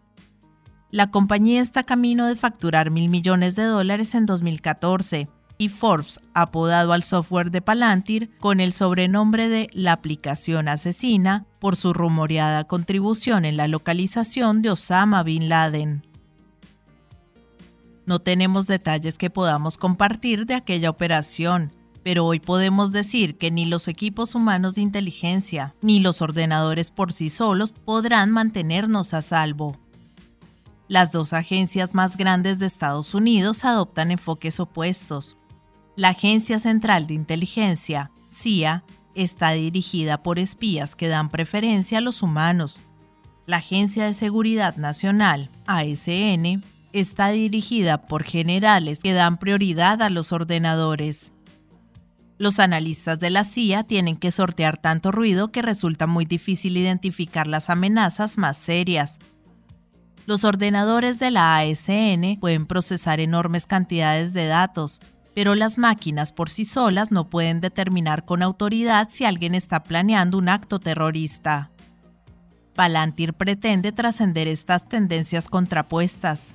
La 0.91 1.11
compañía 1.11 1.61
está 1.61 1.83
camino 1.83 2.27
de 2.27 2.37
facturar 2.37 2.91
mil 2.91 3.11
millones 3.11 3.55
de 3.55 3.65
dólares 3.65 4.15
en 4.15 4.25
2014 4.25 5.29
y 5.59 5.69
Forbes 5.69 6.19
ha 6.33 6.43
apodado 6.43 6.95
al 6.95 7.03
software 7.03 7.51
de 7.51 7.61
Palantir 7.61 8.31
con 8.39 8.59
el 8.59 8.73
sobrenombre 8.73 9.51
de 9.51 9.69
la 9.75 9.93
aplicación 9.93 10.67
asesina 10.67 11.45
por 11.59 11.77
su 11.77 11.93
rumoreada 11.93 12.65
contribución 12.65 13.45
en 13.45 13.59
la 13.59 13.69
localización 13.69 14.63
de 14.63 14.71
Osama 14.71 15.23
Bin 15.25 15.51
Laden. 15.51 16.07
No 18.07 18.21
tenemos 18.21 18.67
detalles 18.67 19.19
que 19.19 19.29
podamos 19.29 19.77
compartir 19.77 20.47
de 20.47 20.55
aquella 20.55 20.89
operación, 20.89 21.71
pero 22.03 22.25
hoy 22.25 22.41
podemos 22.41 22.93
decir 22.93 23.37
que 23.37 23.51
ni 23.51 23.67
los 23.67 23.89
equipos 23.89 24.35
humanos 24.35 24.77
de 24.77 24.81
inteligencia 24.81 25.75
ni 25.83 26.01
los 26.01 26.23
ordenadores 26.23 26.91
por 26.91 27.13
sí 27.13 27.29
solos 27.29 27.73
podrán 27.73 28.31
mantenernos 28.31 29.13
a 29.13 29.21
salvo. 29.21 29.77
Las 30.89 31.13
dos 31.13 31.35
agencias 31.35 31.95
más 31.95 32.17
grandes 32.17 32.59
de 32.59 32.67
Estados 32.67 33.15
Unidos 33.15 33.67
adoptan 33.67 34.11
enfoques 34.11 34.59
opuestos. 34.59 35.37
La 35.97 36.11
Agencia 36.11 36.59
Central 36.61 37.07
de 37.07 37.13
Inteligencia, 37.13 38.11
CIA, 38.31 38.85
está 39.15 39.51
dirigida 39.51 40.23
por 40.23 40.39
espías 40.39 40.97
que 40.97 41.09
dan 41.09 41.29
preferencia 41.29 41.99
a 41.99 42.01
los 42.01 42.23
humanos. 42.23 42.85
La 43.47 43.59
Agencia 43.59 44.07
de 44.07 44.15
Seguridad 44.15 44.77
Nacional, 44.77 45.51
ASN, 45.67 46.63
está 46.95 47.29
dirigida 47.31 48.07
por 48.07 48.23
generales 48.25 49.01
que 49.01 49.13
dan 49.13 49.39
prioridad 49.39 50.01
a 50.01 50.09
los 50.09 50.33
ordenadores. 50.33 51.33
Los 52.39 52.61
analistas 52.61 53.19
de 53.19 53.31
la 53.31 53.45
CIA 53.45 53.83
tienen 53.83 54.17
que 54.17 54.31
sortear 54.31 54.79
tanto 54.79 55.13
ruido 55.13 55.51
que 55.51 55.61
resulta 55.61 56.07
muy 56.07 56.25
difícil 56.25 56.77
identificar 56.77 57.47
las 57.47 57.69
amenazas 57.69 58.39
más 58.39 58.57
serias, 58.57 59.19
los 60.29 60.45
ordenadores 60.45 61.19
de 61.19 61.31
la 61.31 61.57
ASN 61.57 62.37
pueden 62.39 62.67
procesar 62.67 63.19
enormes 63.19 63.65
cantidades 63.65 64.35
de 64.35 64.47
datos, 64.47 65.01
pero 65.35 65.55
las 65.55 65.79
máquinas 65.79 66.33
por 66.33 66.51
sí 66.51 66.67
solas 66.67 67.11
no 67.11 67.31
pueden 67.31 67.63
determinar 67.63 68.27
con 68.27 68.43
autoridad 68.43 69.09
si 69.11 69.25
alguien 69.25 69.55
está 69.55 69.85
planeando 69.85 70.37
un 70.37 70.51
acto 70.51 70.81
terrorista. 70.81 71.71
Palantir 72.75 73.33
pretende 73.33 73.91
trascender 73.91 74.49
estas 74.49 74.87
tendencias 74.87 75.49
contrapuestas. 75.49 76.49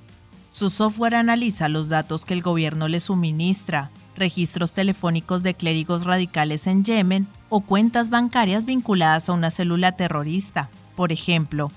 Su 0.52 0.70
software 0.70 1.16
analiza 1.16 1.68
los 1.68 1.88
datos 1.88 2.24
que 2.24 2.34
el 2.34 2.42
gobierno 2.42 2.86
le 2.86 3.00
suministra, 3.00 3.90
registros 4.14 4.72
telefónicos 4.72 5.42
de 5.42 5.54
clérigos 5.54 6.04
radicales 6.04 6.68
en 6.68 6.84
Yemen 6.84 7.26
o 7.48 7.62
cuentas 7.62 8.08
bancarias 8.08 8.66
vinculadas 8.66 9.28
a 9.28 9.32
una 9.32 9.50
célula 9.50 9.96
terrorista. 9.96 10.70
Por 10.94 11.10
ejemplo, 11.10 11.72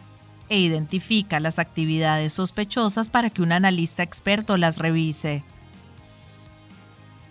e 0.49 0.59
identifica 0.59 1.39
las 1.39 1.59
actividades 1.59 2.33
sospechosas 2.33 3.09
para 3.09 3.29
que 3.29 3.41
un 3.41 3.51
analista 3.51 4.03
experto 4.03 4.57
las 4.57 4.77
revise. 4.77 5.43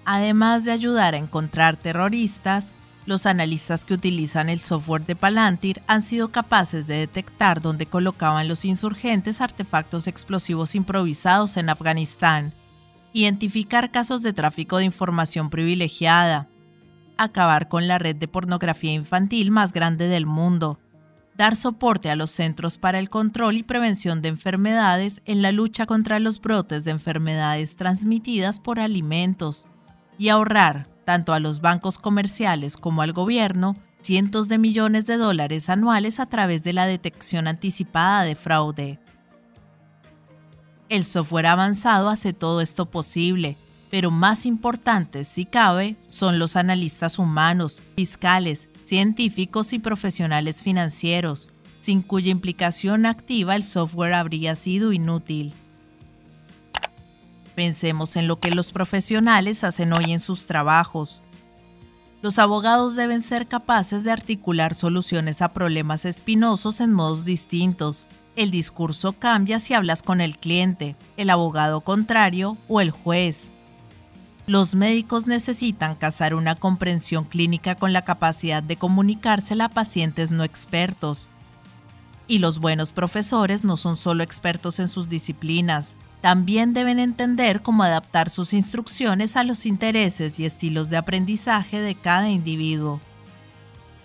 Además 0.05 0.65
de 0.65 0.73
ayudar 0.73 1.15
a 1.15 1.19
encontrar 1.19 1.77
terroristas, 1.77 2.73
los 3.07 3.25
analistas 3.25 3.85
que 3.85 3.95
utilizan 3.95 4.49
el 4.49 4.61
software 4.61 5.05
de 5.07 5.17
Palantir 5.17 5.81
han 5.87 6.03
sido 6.03 6.29
capaces 6.29 6.87
de 6.87 6.95
detectar 6.95 7.61
dónde 7.61 7.87
colocaban 7.87 8.49
los 8.49 8.65
insurgentes 8.65 9.41
artefactos 9.41 10.09
explosivos 10.09 10.75
improvisados 10.75 11.57
en 11.57 11.71
Afganistán, 11.71 12.53
identificar 13.13 13.91
casos 13.93 14.23
de 14.23 14.33
tráfico 14.33 14.79
de 14.79 14.85
información 14.85 15.51
privilegiada, 15.51 16.49
acabar 17.17 17.69
con 17.69 17.89
la 17.89 17.99
red 17.99 18.17
de 18.17 18.29
pornografía 18.29 18.93
infantil 18.93 19.51
más 19.51 19.73
grande 19.73 20.09
del 20.09 20.27
mundo, 20.27 20.79
dar 21.37 21.55
soporte 21.55 22.11
a 22.11 22.16
los 22.16 22.31
Centros 22.31 22.78
para 22.78 22.99
el 22.99 23.11
Control 23.11 23.57
y 23.57 23.62
Prevención 23.62 24.23
de 24.23 24.28
Enfermedades 24.28 25.21
en 25.26 25.43
la 25.43 25.52
lucha 25.52 25.87
contra 25.87 26.19
los 26.19 26.40
brotes 26.40 26.85
de 26.85 26.93
enfermedades 26.93 27.76
transmitidas 27.76 28.59
por 28.59 28.81
alimentos 28.81 29.66
y 30.19 30.31
ahorrar, 30.31 30.88
tanto 31.05 31.35
a 31.35 31.40
los 31.40 31.61
bancos 31.61 31.99
comerciales 31.99 32.76
como 32.76 33.02
al 33.02 33.12
gobierno, 33.12 33.76
cientos 34.00 34.49
de 34.49 34.59
millones 34.59 35.05
de 35.05 35.19
dólares 35.19 35.69
anuales 35.69 36.21
a 36.21 36.26
través 36.26 36.62
de 36.62 36.73
la 36.73 36.87
detección 36.87 37.49
anticipada 37.49 38.23
de 38.23 38.35
fraude. 38.35 38.99
El 40.88 41.05
software 41.05 41.47
avanzado 41.47 42.09
hace 42.09 42.33
todo 42.33 42.61
esto 42.61 42.87
posible, 42.87 43.57
pero 43.90 44.11
más 44.11 44.47
importantes, 44.47 45.28
si 45.28 45.45
cabe, 45.45 45.97
son 46.00 46.38
los 46.38 46.57
analistas 46.57 47.19
humanos, 47.19 47.83
fiscales, 47.95 48.69
científicos 48.87 49.73
y 49.73 49.78
profesionales 49.81 50.62
financieros, 50.62 51.50
sin 51.81 52.02
cuya 52.02 52.31
implicación 52.31 53.05
activa 53.05 53.57
el 53.57 53.64
software 53.64 54.14
habría 54.14 54.55
sido 54.55 54.93
inútil. 54.93 55.52
Pensemos 57.57 58.16
en 58.16 58.28
lo 58.28 58.38
que 58.38 58.50
los 58.50 58.71
profesionales 58.71 59.64
hacen 59.64 59.93
hoy 59.93 60.12
en 60.12 60.21
sus 60.21 60.47
trabajos. 60.47 61.23
Los 62.23 62.38
abogados 62.38 62.97
deben 62.97 63.23
ser 63.23 63.49
capaces 63.49 64.05
de 64.05 64.12
articular 64.12 64.75
soluciones 64.75 65.43
a 65.43 65.52
problemas 65.52 66.05
espinosos 66.05 66.81
en 66.81 66.93
modos 66.93 67.25
distintos. 67.25 68.09
El 68.37 68.50
discurso 68.50 69.14
cambia 69.14 69.59
si 69.59 69.75
hablas 69.75 70.02
con 70.02 70.21
el 70.21 70.38
cliente, 70.38 70.97
el 71.16 71.31
abogado 71.31 71.81
contrario 71.81 72.57
o 72.69 72.81
el 72.81 72.90
juez. 72.90 73.50
Los 74.47 74.76
médicos 74.76 75.26
necesitan 75.26 75.97
cazar 75.97 76.33
una 76.33 76.55
comprensión 76.55 77.25
clínica 77.25 77.75
con 77.75 77.93
la 77.93 78.03
capacidad 78.03 78.62
de 78.62 78.76
comunicársela 78.76 79.65
a 79.67 79.69
pacientes 79.69 80.31
no 80.31 80.45
expertos. 80.45 81.29
Y 82.29 82.38
los 82.38 82.61
buenos 82.61 82.93
profesores 82.93 83.65
no 83.65 83.76
son 83.76 83.97
solo 83.97 84.23
expertos 84.23 84.79
en 84.79 84.87
sus 84.87 85.09
disciplinas, 85.09 85.97
también 86.21 86.75
deben 86.75 86.99
entender 86.99 87.61
cómo 87.62 87.83
adaptar 87.83 88.31
sus 88.31 88.53
instrucciones 88.53 89.37
a 89.37 89.45
los 89.45 89.67
intereses 89.67 90.38
y 90.41 90.45
estilos 90.45 90.91
de 90.91 90.97
aprendizaje 90.97 91.81
de 91.81 91.95
cada 91.95 92.31
individuo. 92.31 93.00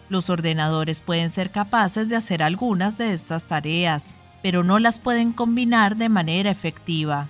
Los 0.09 0.29
ordenadores 0.29 1.01
pueden 1.01 1.29
ser 1.29 1.51
capaces 1.51 2.09
de 2.09 2.15
hacer 2.15 2.43
algunas 2.43 2.97
de 2.97 3.13
estas 3.13 3.45
tareas, 3.45 4.07
pero 4.41 4.63
no 4.63 4.77
las 4.77 4.99
pueden 4.99 5.31
combinar 5.31 5.95
de 5.95 6.09
manera 6.09 6.51
efectiva. 6.51 7.27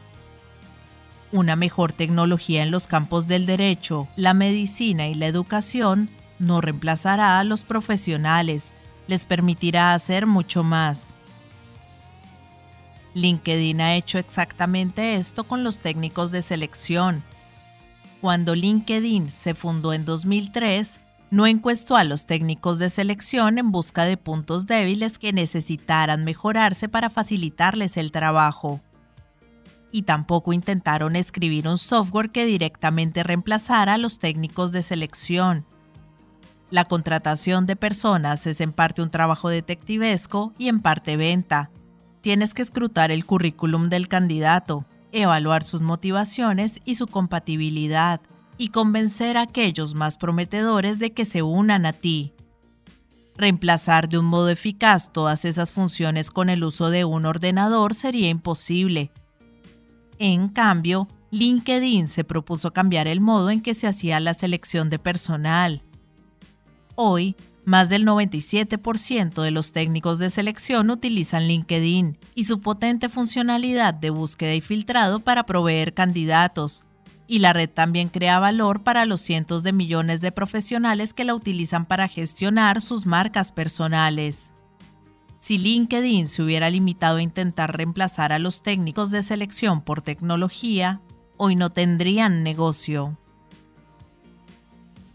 Una 1.32 1.56
mejor 1.56 1.94
tecnología 1.94 2.62
en 2.62 2.72
los 2.72 2.88
campos 2.88 3.28
del 3.28 3.46
derecho, 3.46 4.08
la 4.18 4.34
medicina 4.34 5.08
y 5.08 5.14
la 5.14 5.28
educación 5.28 6.10
no 6.40 6.60
reemplazará 6.60 7.40
a 7.40 7.44
los 7.46 7.64
profesionales, 7.64 8.74
les 9.08 9.26
permitirá 9.26 9.94
hacer 9.94 10.26
mucho 10.26 10.64
más. 10.64 11.14
LinkedIn 13.14 13.82
ha 13.82 13.96
hecho 13.96 14.18
exactamente 14.18 15.16
esto 15.16 15.44
con 15.46 15.64
los 15.64 15.80
técnicos 15.80 16.32
de 16.32 16.42
selección. 16.42 17.24
Cuando 18.20 18.56
LinkedIn 18.56 19.32
se 19.32 19.54
fundó 19.54 19.94
en 19.94 20.06
2003, 20.06 21.00
no 21.30 21.48
encuestó 21.48 21.96
a 21.96 22.04
los 22.04 22.26
técnicos 22.26 22.78
de 22.78 22.90
selección 22.90 23.58
en 23.58 23.72
busca 23.72 24.04
de 24.04 24.18
puntos 24.18 24.66
débiles 24.66 25.18
que 25.18 25.32
necesitaran 25.32 26.26
mejorarse 26.26 26.90
para 26.90 27.10
facilitarles 27.10 27.96
el 27.96 28.12
trabajo. 28.12 28.82
Y 29.91 30.03
tampoco 30.03 30.53
intentaron 30.53 31.15
escribir 31.15 31.67
un 31.67 31.77
software 31.77 32.29
que 32.29 32.45
directamente 32.45 33.24
reemplazara 33.24 33.95
a 33.95 33.98
los 33.98 34.19
técnicos 34.19 34.71
de 34.71 34.83
selección. 34.83 35.65
La 36.69 36.86
contratación 36.86 37.65
de 37.65 37.75
personas 37.75 38.48
es 38.48 38.62
en 38.62 38.71
parte 38.71 39.01
un 39.01 39.10
trabajo 39.10 39.50
detectivesco 39.50 40.53
y 40.57 40.69
en 40.69 40.81
parte 40.81 41.17
venta 41.17 41.69
tienes 42.21 42.53
que 42.53 42.62
escrutar 42.62 43.12
el 43.12 43.25
currículum 43.25 43.89
del 43.89 44.07
candidato, 44.07 44.86
evaluar 45.12 45.63
sus 45.63 45.81
motivaciones 45.81 46.79
y 46.86 46.95
su 46.95 47.07
compatibilidad, 47.07 48.21
y 48.57 48.69
convencer 48.69 49.38
a 49.38 49.41
aquellos 49.41 49.95
más 49.95 50.17
prometedores 50.17 51.00
de 51.00 51.13
que 51.13 51.25
se 51.25 51.41
unan 51.41 51.88
a 51.88 51.93
ti. 51.93 52.31
Reemplazar 53.36 54.07
de 54.07 54.19
un 54.19 54.25
modo 54.25 54.50
eficaz 54.50 55.12
todas 55.12 55.45
esas 55.45 55.71
funciones 55.71 56.29
con 56.29 56.48
el 56.48 56.63
uso 56.63 56.91
de 56.91 57.03
un 57.03 57.25
ordenador 57.25 57.95
sería 57.95 58.29
imposible. 58.29 59.12
En 60.24 60.50
cambio, 60.50 61.08
LinkedIn 61.32 62.08
se 62.08 62.24
propuso 62.24 62.74
cambiar 62.74 63.08
el 63.08 63.22
modo 63.22 63.50
en 63.50 63.60
que 63.60 63.74
se 63.74 63.88
hacía 63.88 64.20
la 64.20 64.36
selección 64.36 64.92
de 64.92 65.00
personal. 65.00 65.82
Hoy, 66.94 67.36
más 67.66 67.90
del 67.90 68.06
97% 68.06 69.42
de 69.42 69.50
los 69.50 69.72
técnicos 69.72 70.20
de 70.20 70.30
selección 70.30 70.92
utilizan 70.92 71.48
LinkedIn 71.48 72.20
y 72.36 72.44
su 72.44 72.62
potente 72.62 73.10
funcionalidad 73.10 73.96
de 73.96 74.12
búsqueda 74.12 74.54
y 74.54 74.62
filtrado 74.62 75.22
para 75.22 75.48
proveer 75.48 75.96
candidatos. 75.96 76.86
Y 77.25 77.40
la 77.40 77.51
red 77.51 77.72
también 77.72 78.08
crea 78.08 78.38
valor 78.38 78.84
para 78.84 79.08
los 79.08 79.22
cientos 79.22 79.63
de 79.63 79.74
millones 79.74 80.22
de 80.22 80.32
profesionales 80.32 81.16
que 81.16 81.25
la 81.25 81.34
utilizan 81.34 81.88
para 81.88 82.08
gestionar 82.08 82.84
sus 82.84 83.08
marcas 83.08 83.51
personales. 83.51 84.50
Si 85.41 85.57
LinkedIn 85.57 86.27
se 86.27 86.43
hubiera 86.43 86.69
limitado 86.69 87.17
a 87.17 87.21
intentar 87.23 87.75
reemplazar 87.75 88.32
a 88.32 88.38
los 88.38 88.62
técnicos 88.62 89.10
de 89.10 89.23
selección 89.23 89.82
por 89.82 90.04
tecnología, 90.04 91.01
hoy 91.38 91.56
no 91.56 91.71
tendrían 91.71 92.43
negocio 92.43 93.17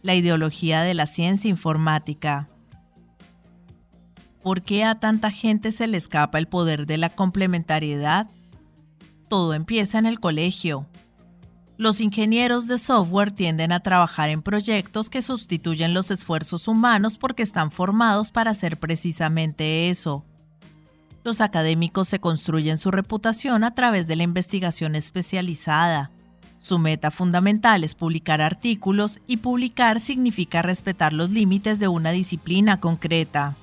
la 0.03 0.17
ideología 0.17 0.83
de 0.83 0.95
la 0.95 1.07
ciencia 1.07 1.49
informática. 1.49 2.49
¿Por 4.43 4.63
qué 4.63 4.85
a 4.85 4.99
tanta 4.99 5.31
gente 5.31 5.71
se 5.71 5.87
le 5.87 5.97
escapa 5.97 6.39
el 6.39 6.49
poder 6.49 6.87
de 6.87 6.99
la 6.99 7.09
complementariedad? 7.09 8.29
Todo 9.29 9.55
empieza 9.55 9.99
en 9.99 10.07
el 10.07 10.19
colegio. 10.19 10.87
Los 11.79 12.01
ingenieros 12.01 12.69
de 12.69 12.79
software 12.79 13.33
tienden 13.33 13.71
a 13.71 13.81
trabajar 13.81 14.31
en 14.31 14.41
proyectos 14.41 15.11
que 15.11 15.21
sustituyen 15.21 15.93
los 15.93 16.11
esfuerzos 16.11 16.69
humanos 16.69 17.19
porque 17.19 17.43
están 17.43 17.71
formados 17.71 18.31
para 18.31 18.53
hacer 18.53 18.79
precisamente 18.79 19.91
eso. 19.91 20.25
Los 21.23 21.43
académicos 21.43 22.09
se 22.09 22.19
construyen 22.19 22.79
su 22.79 22.91
reputación 22.91 23.63
a 23.63 23.75
través 23.75 24.07
de 24.07 24.17
la 24.17 24.23
investigación 24.23 24.95
especializada. 24.95 26.11
Su 26.61 26.79
meta 26.79 27.11
fundamental 27.11 27.85
es 27.85 27.95
publicar 27.95 28.41
artículos 28.41 29.21
y 29.27 29.37
publicar 29.39 30.01
significa 30.01 30.63
respetar 30.63 31.13
los 31.13 31.31
límites 31.31 31.79
de 31.79 31.89
una 31.89 32.11
disciplina 32.11 32.81
concreta. 32.81 33.55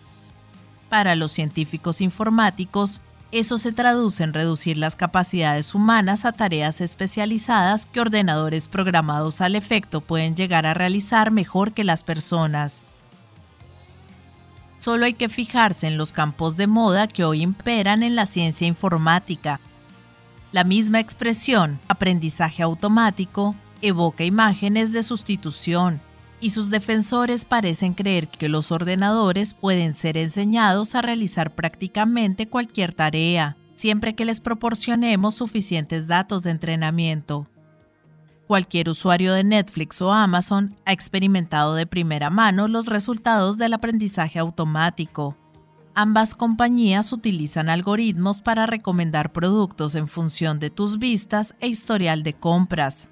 Para 0.88 1.16
los 1.16 1.32
científicos 1.32 2.00
informáticos, 2.00 3.02
eso 3.34 3.58
se 3.58 3.72
traduce 3.72 4.24
en 4.24 4.32
reducir 4.32 4.78
las 4.78 4.96
capacidades 4.96 5.74
humanas 5.74 6.24
a 6.24 6.34
tareas 6.34 6.82
especializadas 6.82 7.88
que 7.88 8.00
ordenadores 8.00 8.68
programados 8.68 9.42
al 9.42 9.56
efecto 9.56 10.02
pueden 10.02 10.36
llegar 10.36 10.68
a 10.68 10.76
realizar 10.76 11.32
mejor 11.32 11.74
que 11.74 11.84
las 11.84 12.04
personas. 12.04 12.86
Solo 14.82 15.06
hay 15.06 15.16
que 15.16 15.30
fijarse 15.30 15.88
en 15.88 15.98
los 15.98 16.14
campos 16.14 16.58
de 16.58 16.68
moda 16.68 17.08
que 17.08 17.24
hoy 17.24 17.42
imperan 17.42 18.04
en 18.04 18.16
la 18.16 18.28
ciencia 18.28 18.68
informática, 18.68 19.60
la 20.52 20.64
misma 20.64 21.00
expresión, 21.00 21.80
aprendizaje 21.88 22.62
automático, 22.62 23.56
evoca 23.82 24.24
imágenes 24.24 24.92
de 24.92 25.02
sustitución, 25.02 26.00
y 26.44 26.50
sus 26.50 26.70
defensores 26.70 27.46
parecen 27.46 27.94
creer 27.94 28.28
que 28.28 28.50
los 28.50 28.74
ordenadores 28.74 29.54
pueden 29.54 29.94
ser 29.94 30.18
enseñados 30.18 30.94
a 30.94 31.02
realizar 31.02 31.56
prácticamente 31.56 32.50
cualquier 32.50 32.94
tarea, 32.94 33.56
siempre 33.76 34.14
que 34.14 34.26
les 34.26 34.42
proporcionemos 34.42 35.36
suficientes 35.36 36.06
datos 36.06 36.44
de 36.44 36.52
entrenamiento. 36.52 37.48
Cualquier 38.46 38.90
usuario 38.90 39.34
de 39.34 39.46
Netflix 39.46 40.02
o 40.02 40.12
Amazon 40.12 40.76
ha 40.86 40.92
experimentado 40.92 41.76
de 41.76 41.88
primera 41.88 42.30
mano 42.30 42.68
los 42.68 42.88
resultados 42.88 43.58
del 43.58 43.74
aprendizaje 43.74 44.38
automático, 44.38 45.38
Ambas 45.96 46.34
compañías 46.34 47.14
utilizan 47.14 47.70
algoritmos 47.70 48.42
para 48.42 48.66
recomendar 48.66 49.32
productos 49.32 49.94
en 49.94 50.08
función 50.08 50.58
de 50.58 50.72
tus 50.72 50.98
vistas 50.98 51.54
e 51.60 51.68
historial 51.68 52.24
de 52.24 52.34
compras. 52.34 53.10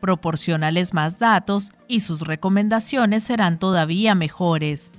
Proporcionales 0.00 0.94
más 0.94 1.18
datos 1.18 1.72
y 1.88 2.00
sus 2.00 2.22
recomendaciones 2.22 3.24
serán 3.24 3.58
todavía 3.58 4.14
mejores. 4.14 4.92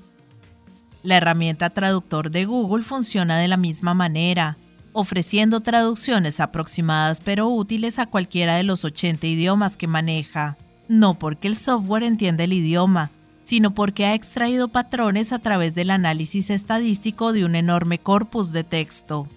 La 1.03 1.17
herramienta 1.17 1.69
traductor 1.69 2.29
de 2.31 2.45
Google 2.45 2.83
funciona 2.83 3.37
de 3.37 3.47
la 3.47 3.55
misma 3.55 3.93
manera, 3.93 4.57
ofreciendo 4.91 5.61
traducciones 5.61 6.41
aproximadas 6.41 7.21
pero 7.23 7.47
útiles 7.47 7.99
a 7.99 8.07
cualquiera 8.07 8.55
de 8.55 8.63
los 8.63 8.83
80 8.83 9.25
idiomas 9.27 9.77
que 9.77 9.87
maneja. 9.87 10.57
No 10.89 11.13
porque 11.13 11.47
el 11.47 11.55
software 11.55 12.03
entienda 12.03 12.43
el 12.43 12.53
idioma, 12.53 13.11
sino 13.45 13.73
porque 13.73 14.05
ha 14.05 14.13
extraído 14.13 14.67
patrones 14.67 15.31
a 15.31 15.39
través 15.39 15.73
del 15.73 15.91
análisis 15.91 16.49
estadístico 16.49 17.31
de 17.31 17.45
un 17.45 17.55
enorme 17.55 17.99
corpus 17.99 18.51
de 18.51 18.63
texto. 18.63 19.27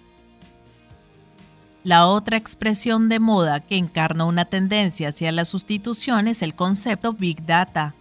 La 1.85 2.07
otra 2.07 2.37
expresión 2.37 3.09
de 3.09 3.19
moda 3.19 3.61
que 3.61 3.77
encarna 3.77 4.25
una 4.25 4.45
tendencia 4.45 5.09
hacia 5.09 5.33
la 5.33 5.45
sustitución 5.45 6.29
es 6.29 6.43
el 6.43 6.55
concepto 6.55 7.13
Big 7.13 7.45
Data. 7.45 7.95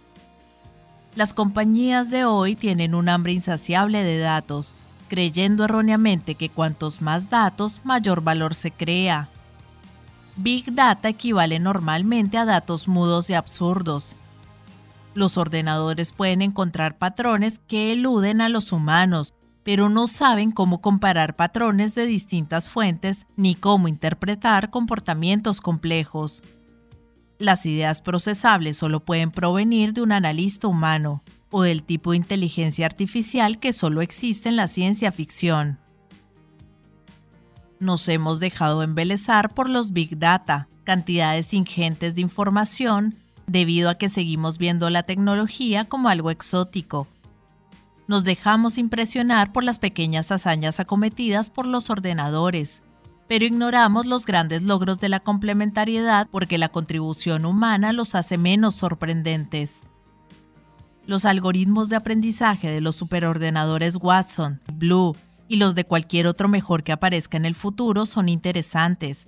Las 1.16 1.34
compañías 1.34 2.08
de 2.08 2.24
hoy 2.24 2.54
tienen 2.54 2.94
un 2.94 3.08
hambre 3.08 3.32
insaciable 3.32 4.04
de 4.04 4.18
datos, 4.18 4.78
creyendo 5.08 5.64
erróneamente 5.64 6.36
que 6.36 6.48
cuantos 6.48 7.02
más 7.02 7.28
datos, 7.28 7.80
mayor 7.84 8.22
valor 8.22 8.54
se 8.54 8.70
crea. 8.70 9.28
Big 10.36 10.74
Data 10.74 11.08
equivale 11.08 11.58
normalmente 11.58 12.38
a 12.38 12.44
datos 12.44 12.88
mudos 12.88 13.28
y 13.30 13.34
absurdos, 13.34 14.16
los 15.14 15.36
ordenadores 15.36 16.12
pueden 16.12 16.42
encontrar 16.42 16.96
patrones 16.96 17.60
que 17.68 17.92
eluden 17.92 18.40
a 18.40 18.48
los 18.48 18.72
humanos, 18.72 19.34
pero 19.64 19.88
no 19.88 20.06
saben 20.06 20.50
cómo 20.50 20.80
comparar 20.80 21.36
patrones 21.36 21.94
de 21.94 22.06
distintas 22.06 22.68
fuentes 22.68 23.26
ni 23.36 23.54
cómo 23.54 23.88
interpretar 23.88 24.70
comportamientos 24.70 25.60
complejos. 25.60 26.42
Las 27.38 27.66
ideas 27.66 28.00
procesables 28.00 28.76
solo 28.76 29.00
pueden 29.00 29.30
provenir 29.30 29.92
de 29.92 30.02
un 30.02 30.12
analista 30.12 30.68
humano 30.68 31.22
o 31.50 31.62
del 31.62 31.82
tipo 31.82 32.12
de 32.12 32.16
inteligencia 32.16 32.86
artificial 32.86 33.58
que 33.58 33.72
solo 33.72 34.00
existe 34.00 34.48
en 34.48 34.56
la 34.56 34.68
ciencia 34.68 35.12
ficción. 35.12 35.78
Nos 37.78 38.08
hemos 38.08 38.38
dejado 38.38 38.82
embelezar 38.82 39.52
por 39.52 39.68
los 39.68 39.92
big 39.92 40.18
data, 40.18 40.68
cantidades 40.84 41.52
ingentes 41.52 42.14
de 42.14 42.20
información 42.20 43.16
debido 43.46 43.90
a 43.90 43.96
que 43.96 44.08
seguimos 44.08 44.56
viendo 44.56 44.88
la 44.88 45.02
tecnología 45.02 45.84
como 45.84 46.08
algo 46.08 46.30
exótico. 46.30 47.08
Nos 48.12 48.24
dejamos 48.24 48.76
impresionar 48.76 49.52
por 49.52 49.64
las 49.64 49.78
pequeñas 49.78 50.32
hazañas 50.32 50.80
acometidas 50.80 51.48
por 51.48 51.64
los 51.64 51.88
ordenadores, 51.88 52.82
pero 53.26 53.46
ignoramos 53.46 54.04
los 54.04 54.26
grandes 54.26 54.62
logros 54.62 55.00
de 55.00 55.08
la 55.08 55.18
complementariedad 55.18 56.28
porque 56.30 56.58
la 56.58 56.68
contribución 56.68 57.46
humana 57.46 57.94
los 57.94 58.14
hace 58.14 58.36
menos 58.36 58.74
sorprendentes. 58.74 59.80
Los 61.06 61.24
algoritmos 61.24 61.88
de 61.88 61.96
aprendizaje 61.96 62.70
de 62.70 62.82
los 62.82 62.96
superordenadores 62.96 63.96
Watson, 63.96 64.60
Blue 64.74 65.16
y 65.48 65.56
los 65.56 65.74
de 65.74 65.86
cualquier 65.86 66.26
otro 66.26 66.48
mejor 66.48 66.82
que 66.82 66.92
aparezca 66.92 67.38
en 67.38 67.46
el 67.46 67.54
futuro 67.54 68.04
son 68.04 68.28
interesantes. 68.28 69.26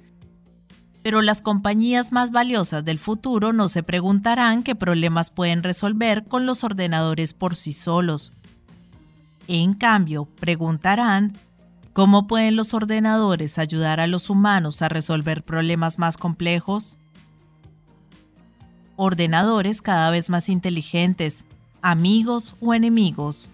Pero 1.03 1.23
las 1.23 1.41
compañías 1.41 2.13
más 2.13 2.33
valiosas 2.33 2.85
del 2.85 2.99
futuro 2.99 3.55
no 3.55 3.71
se 3.71 3.83
preguntarán 3.83 4.63
qué 4.63 4.75
problemas 4.75 5.31
pueden 5.31 5.63
resolver 5.63 6.25
con 6.25 6.45
los 6.45 6.65
ordenadores 6.65 7.33
por 7.33 7.57
sí 7.57 7.73
solos. 7.73 8.31
En 9.49 9.75
cambio, 9.75 10.25
preguntarán 10.25 11.37
cómo 11.93 12.27
pueden 12.27 12.57
los 12.57 12.75
ordenadores 12.75 13.59
ayudar 13.59 14.01
a 14.01 14.07
los 14.07 14.31
humanos 14.31 14.83
a 14.83 14.89
resolver 14.89 15.43
problemas 15.43 15.99
más 15.99 16.17
complejos. 16.17 16.99
Ordenadores 18.97 19.83
cada 19.83 20.11
vez 20.11 20.31
más 20.31 20.49
inteligentes, 20.49 21.45
amigos 21.83 22.57
o 22.61 22.75
enemigos. 22.75 23.49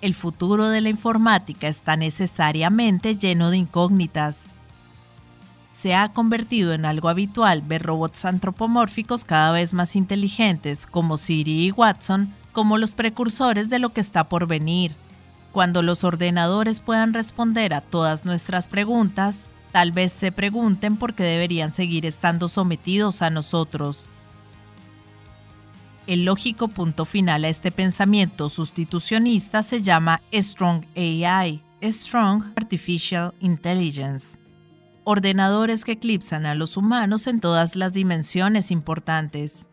El 0.00 0.14
futuro 0.14 0.68
de 0.68 0.80
la 0.80 0.88
informática 0.88 1.68
está 1.68 1.96
necesariamente 1.96 3.16
lleno 3.16 3.50
de 3.50 3.58
incógnitas. 3.58 4.46
Se 5.72 5.94
ha 5.94 6.12
convertido 6.12 6.72
en 6.72 6.86
algo 6.86 7.08
habitual 7.08 7.60
ver 7.60 7.82
robots 7.82 8.24
antropomórficos 8.24 9.24
cada 9.24 9.50
vez 9.50 9.74
más 9.74 9.94
inteligentes 9.94 10.86
como 10.86 11.18
Siri 11.18 11.66
y 11.66 11.70
Watson 11.70 12.32
como 12.56 12.78
los 12.78 12.94
precursores 12.94 13.68
de 13.68 13.78
lo 13.78 13.90
que 13.90 14.00
está 14.00 14.30
por 14.30 14.46
venir. 14.46 14.94
Cuando 15.52 15.82
los 15.82 16.04
ordenadores 16.04 16.80
puedan 16.80 17.12
responder 17.12 17.74
a 17.74 17.82
todas 17.82 18.24
nuestras 18.24 18.66
preguntas, 18.66 19.48
tal 19.72 19.92
vez 19.92 20.10
se 20.10 20.32
pregunten 20.32 20.96
por 20.96 21.12
qué 21.12 21.22
deberían 21.22 21.70
seguir 21.70 22.06
estando 22.06 22.48
sometidos 22.48 23.20
a 23.20 23.28
nosotros. 23.28 24.06
El 26.06 26.24
lógico 26.24 26.68
punto 26.68 27.04
final 27.04 27.44
a 27.44 27.50
este 27.50 27.70
pensamiento 27.70 28.48
sustitucionista 28.48 29.62
se 29.62 29.82
llama 29.82 30.22
Strong 30.32 30.86
AI, 30.96 31.60
Strong 31.82 32.54
Artificial 32.56 33.34
Intelligence. 33.40 34.38
Ordenadores 35.04 35.84
que 35.84 35.92
eclipsan 35.92 36.46
a 36.46 36.54
los 36.54 36.78
humanos 36.78 37.26
en 37.26 37.38
todas 37.38 37.76
las 37.76 37.92
dimensiones 37.92 38.70
importantes. 38.70 39.66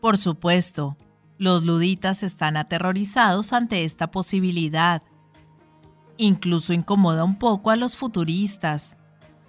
Por 0.00 0.16
supuesto, 0.16 0.96
los 1.38 1.64
luditas 1.64 2.22
están 2.22 2.56
aterrorizados 2.56 3.52
ante 3.52 3.84
esta 3.84 4.10
posibilidad. 4.10 5.02
Incluso 6.16 6.72
incomoda 6.72 7.24
un 7.24 7.38
poco 7.38 7.70
a 7.70 7.76
los 7.76 7.96
futuristas. 7.96 8.96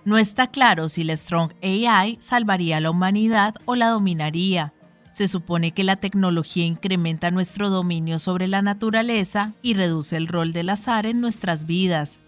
No 0.03 0.17
está 0.17 0.47
claro 0.47 0.89
si 0.89 1.03
la 1.03 1.15
Strong 1.15 1.53
AI 1.61 2.17
salvaría 2.19 2.77
a 2.77 2.81
la 2.81 2.91
humanidad 2.91 3.55
o 3.65 3.75
la 3.75 3.89
dominaría 3.89 4.73
se 5.15 5.29
supone 5.29 5.71
que 5.71 5.85
la 5.85 5.95
tecnología 5.95 6.65
incrementa 6.65 7.31
nuestro 7.31 7.69
dominio 7.69 8.19
sobre 8.19 8.49
la 8.49 8.61
naturaleza 8.61 9.53
y 9.61 9.73
reduce 9.73 10.17
el 10.17 10.27
rol 10.27 10.51
del 10.51 10.67
azar 10.67 11.05
en 11.05 11.21
nuestras 11.21 11.65
vidas. 11.65 12.19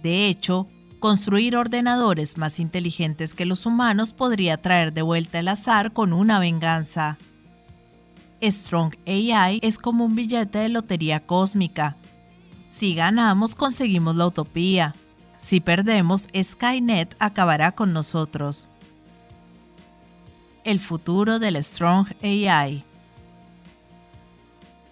De 0.00 0.28
hecho, 0.28 0.68
construir 1.00 1.56
ordenadores 1.56 2.38
más 2.38 2.60
inteligentes 2.60 3.34
que 3.34 3.46
los 3.46 3.66
humanos 3.66 4.12
podría 4.12 4.58
traer 4.58 4.92
de 4.92 5.02
vuelta 5.02 5.40
el 5.40 5.48
azar 5.48 5.92
con 5.92 6.12
una 6.12 6.38
venganza. 6.38 7.18
Strong 8.42 8.96
AI 9.06 9.60
es 9.62 9.78
como 9.78 10.04
un 10.04 10.14
billete 10.14 10.58
de 10.58 10.68
lotería 10.68 11.20
cósmica. 11.20 11.96
Si 12.68 12.94
ganamos, 12.94 13.54
conseguimos 13.54 14.16
la 14.16 14.26
utopía. 14.26 14.94
Si 15.38 15.60
perdemos, 15.60 16.28
Skynet 16.34 17.16
acabará 17.18 17.72
con 17.72 17.92
nosotros 17.92 18.70
el 20.64 20.80
futuro 20.80 21.38
del 21.38 21.62
Strong 21.62 22.08
AI. 22.22 22.84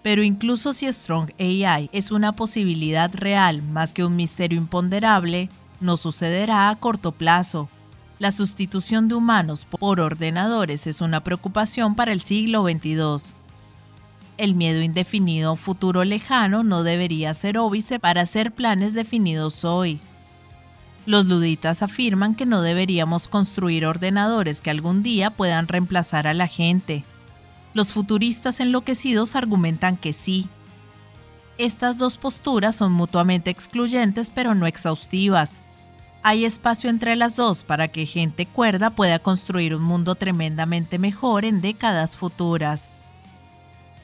Pero 0.02 0.22
incluso 0.22 0.72
si 0.72 0.90
Strong 0.90 1.32
AI 1.38 1.90
es 1.92 2.10
una 2.10 2.32
posibilidad 2.32 3.10
real 3.14 3.62
más 3.62 3.94
que 3.94 4.04
un 4.04 4.16
misterio 4.16 4.58
imponderable, 4.58 5.50
no 5.80 5.96
sucederá 5.96 6.70
a 6.70 6.76
corto 6.76 7.12
plazo. 7.12 7.68
La 8.18 8.32
sustitución 8.32 9.08
de 9.08 9.14
humanos 9.14 9.64
por 9.64 10.00
ordenadores 10.00 10.86
es 10.86 11.00
una 11.00 11.22
preocupación 11.22 11.94
para 11.94 12.12
el 12.12 12.20
siglo 12.20 12.64
XXII. 12.64 13.37
El 14.38 14.54
miedo 14.54 14.80
indefinido 14.82 15.48
a 15.48 15.52
un 15.52 15.58
futuro 15.58 16.04
lejano 16.04 16.62
no 16.62 16.84
debería 16.84 17.34
ser 17.34 17.58
óbice 17.58 17.98
para 17.98 18.22
hacer 18.22 18.52
planes 18.52 18.94
definidos 18.94 19.64
hoy. 19.64 19.98
Los 21.06 21.26
luditas 21.26 21.82
afirman 21.82 22.36
que 22.36 22.46
no 22.46 22.62
deberíamos 22.62 23.26
construir 23.26 23.84
ordenadores 23.84 24.60
que 24.60 24.70
algún 24.70 25.02
día 25.02 25.30
puedan 25.30 25.66
reemplazar 25.66 26.28
a 26.28 26.34
la 26.34 26.46
gente. 26.46 27.02
Los 27.74 27.92
futuristas 27.92 28.60
enloquecidos 28.60 29.34
argumentan 29.34 29.96
que 29.96 30.12
sí. 30.12 30.46
Estas 31.56 31.98
dos 31.98 32.16
posturas 32.16 32.76
son 32.76 32.92
mutuamente 32.92 33.50
excluyentes 33.50 34.30
pero 34.30 34.54
no 34.54 34.68
exhaustivas. 34.68 35.62
Hay 36.22 36.44
espacio 36.44 36.90
entre 36.90 37.16
las 37.16 37.34
dos 37.34 37.64
para 37.64 37.88
que 37.88 38.06
gente 38.06 38.46
cuerda 38.46 38.90
pueda 38.90 39.18
construir 39.18 39.74
un 39.74 39.82
mundo 39.82 40.14
tremendamente 40.14 41.00
mejor 41.00 41.44
en 41.44 41.60
décadas 41.60 42.16
futuras. 42.16 42.92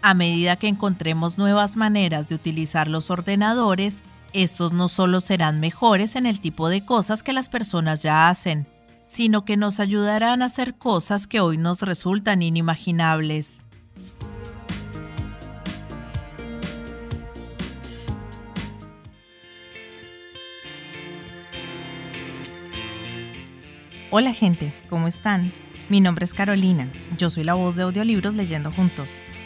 A 0.07 0.13
medida 0.13 0.57
que 0.57 0.69
encontremos 0.69 1.39
nuevas 1.39 1.79
maneras 1.79 2.29
de 2.29 2.35
utilizar 2.35 2.89
los 2.89 3.11
ordenadores, 3.11 4.03
estos 4.35 4.71
no 4.71 4.91
solo 4.91 5.23
serán 5.23 5.61
mejores 5.61 6.15
en 6.15 6.27
el 6.27 6.41
tipo 6.41 6.69
de 6.69 6.85
cosas 6.85 7.23
que 7.23 7.33
las 7.33 7.49
personas 7.49 8.03
ya 8.03 8.29
hacen, 8.29 8.67
sino 9.03 9.47
que 9.47 9.57
nos 9.57 9.81
ayudarán 9.81 10.43
a 10.43 10.45
hacer 10.45 10.75
cosas 10.75 11.27
que 11.27 11.41
hoy 11.41 11.57
nos 11.57 11.81
resultan 11.81 12.43
inimaginables. 12.43 13.63
Hola 24.11 24.35
gente, 24.35 24.75
¿cómo 24.91 25.09
están? 25.09 25.55
Mi 25.89 26.03
nombre 26.03 26.27
es 26.27 26.35
Carolina, 26.35 26.93
yo 27.17 27.31
soy 27.31 27.45
la 27.45 27.55
voz 27.55 27.77
de 27.77 27.85
audiolibros 27.85 28.35
leyendo 28.35 28.71
juntos. 28.71 29.23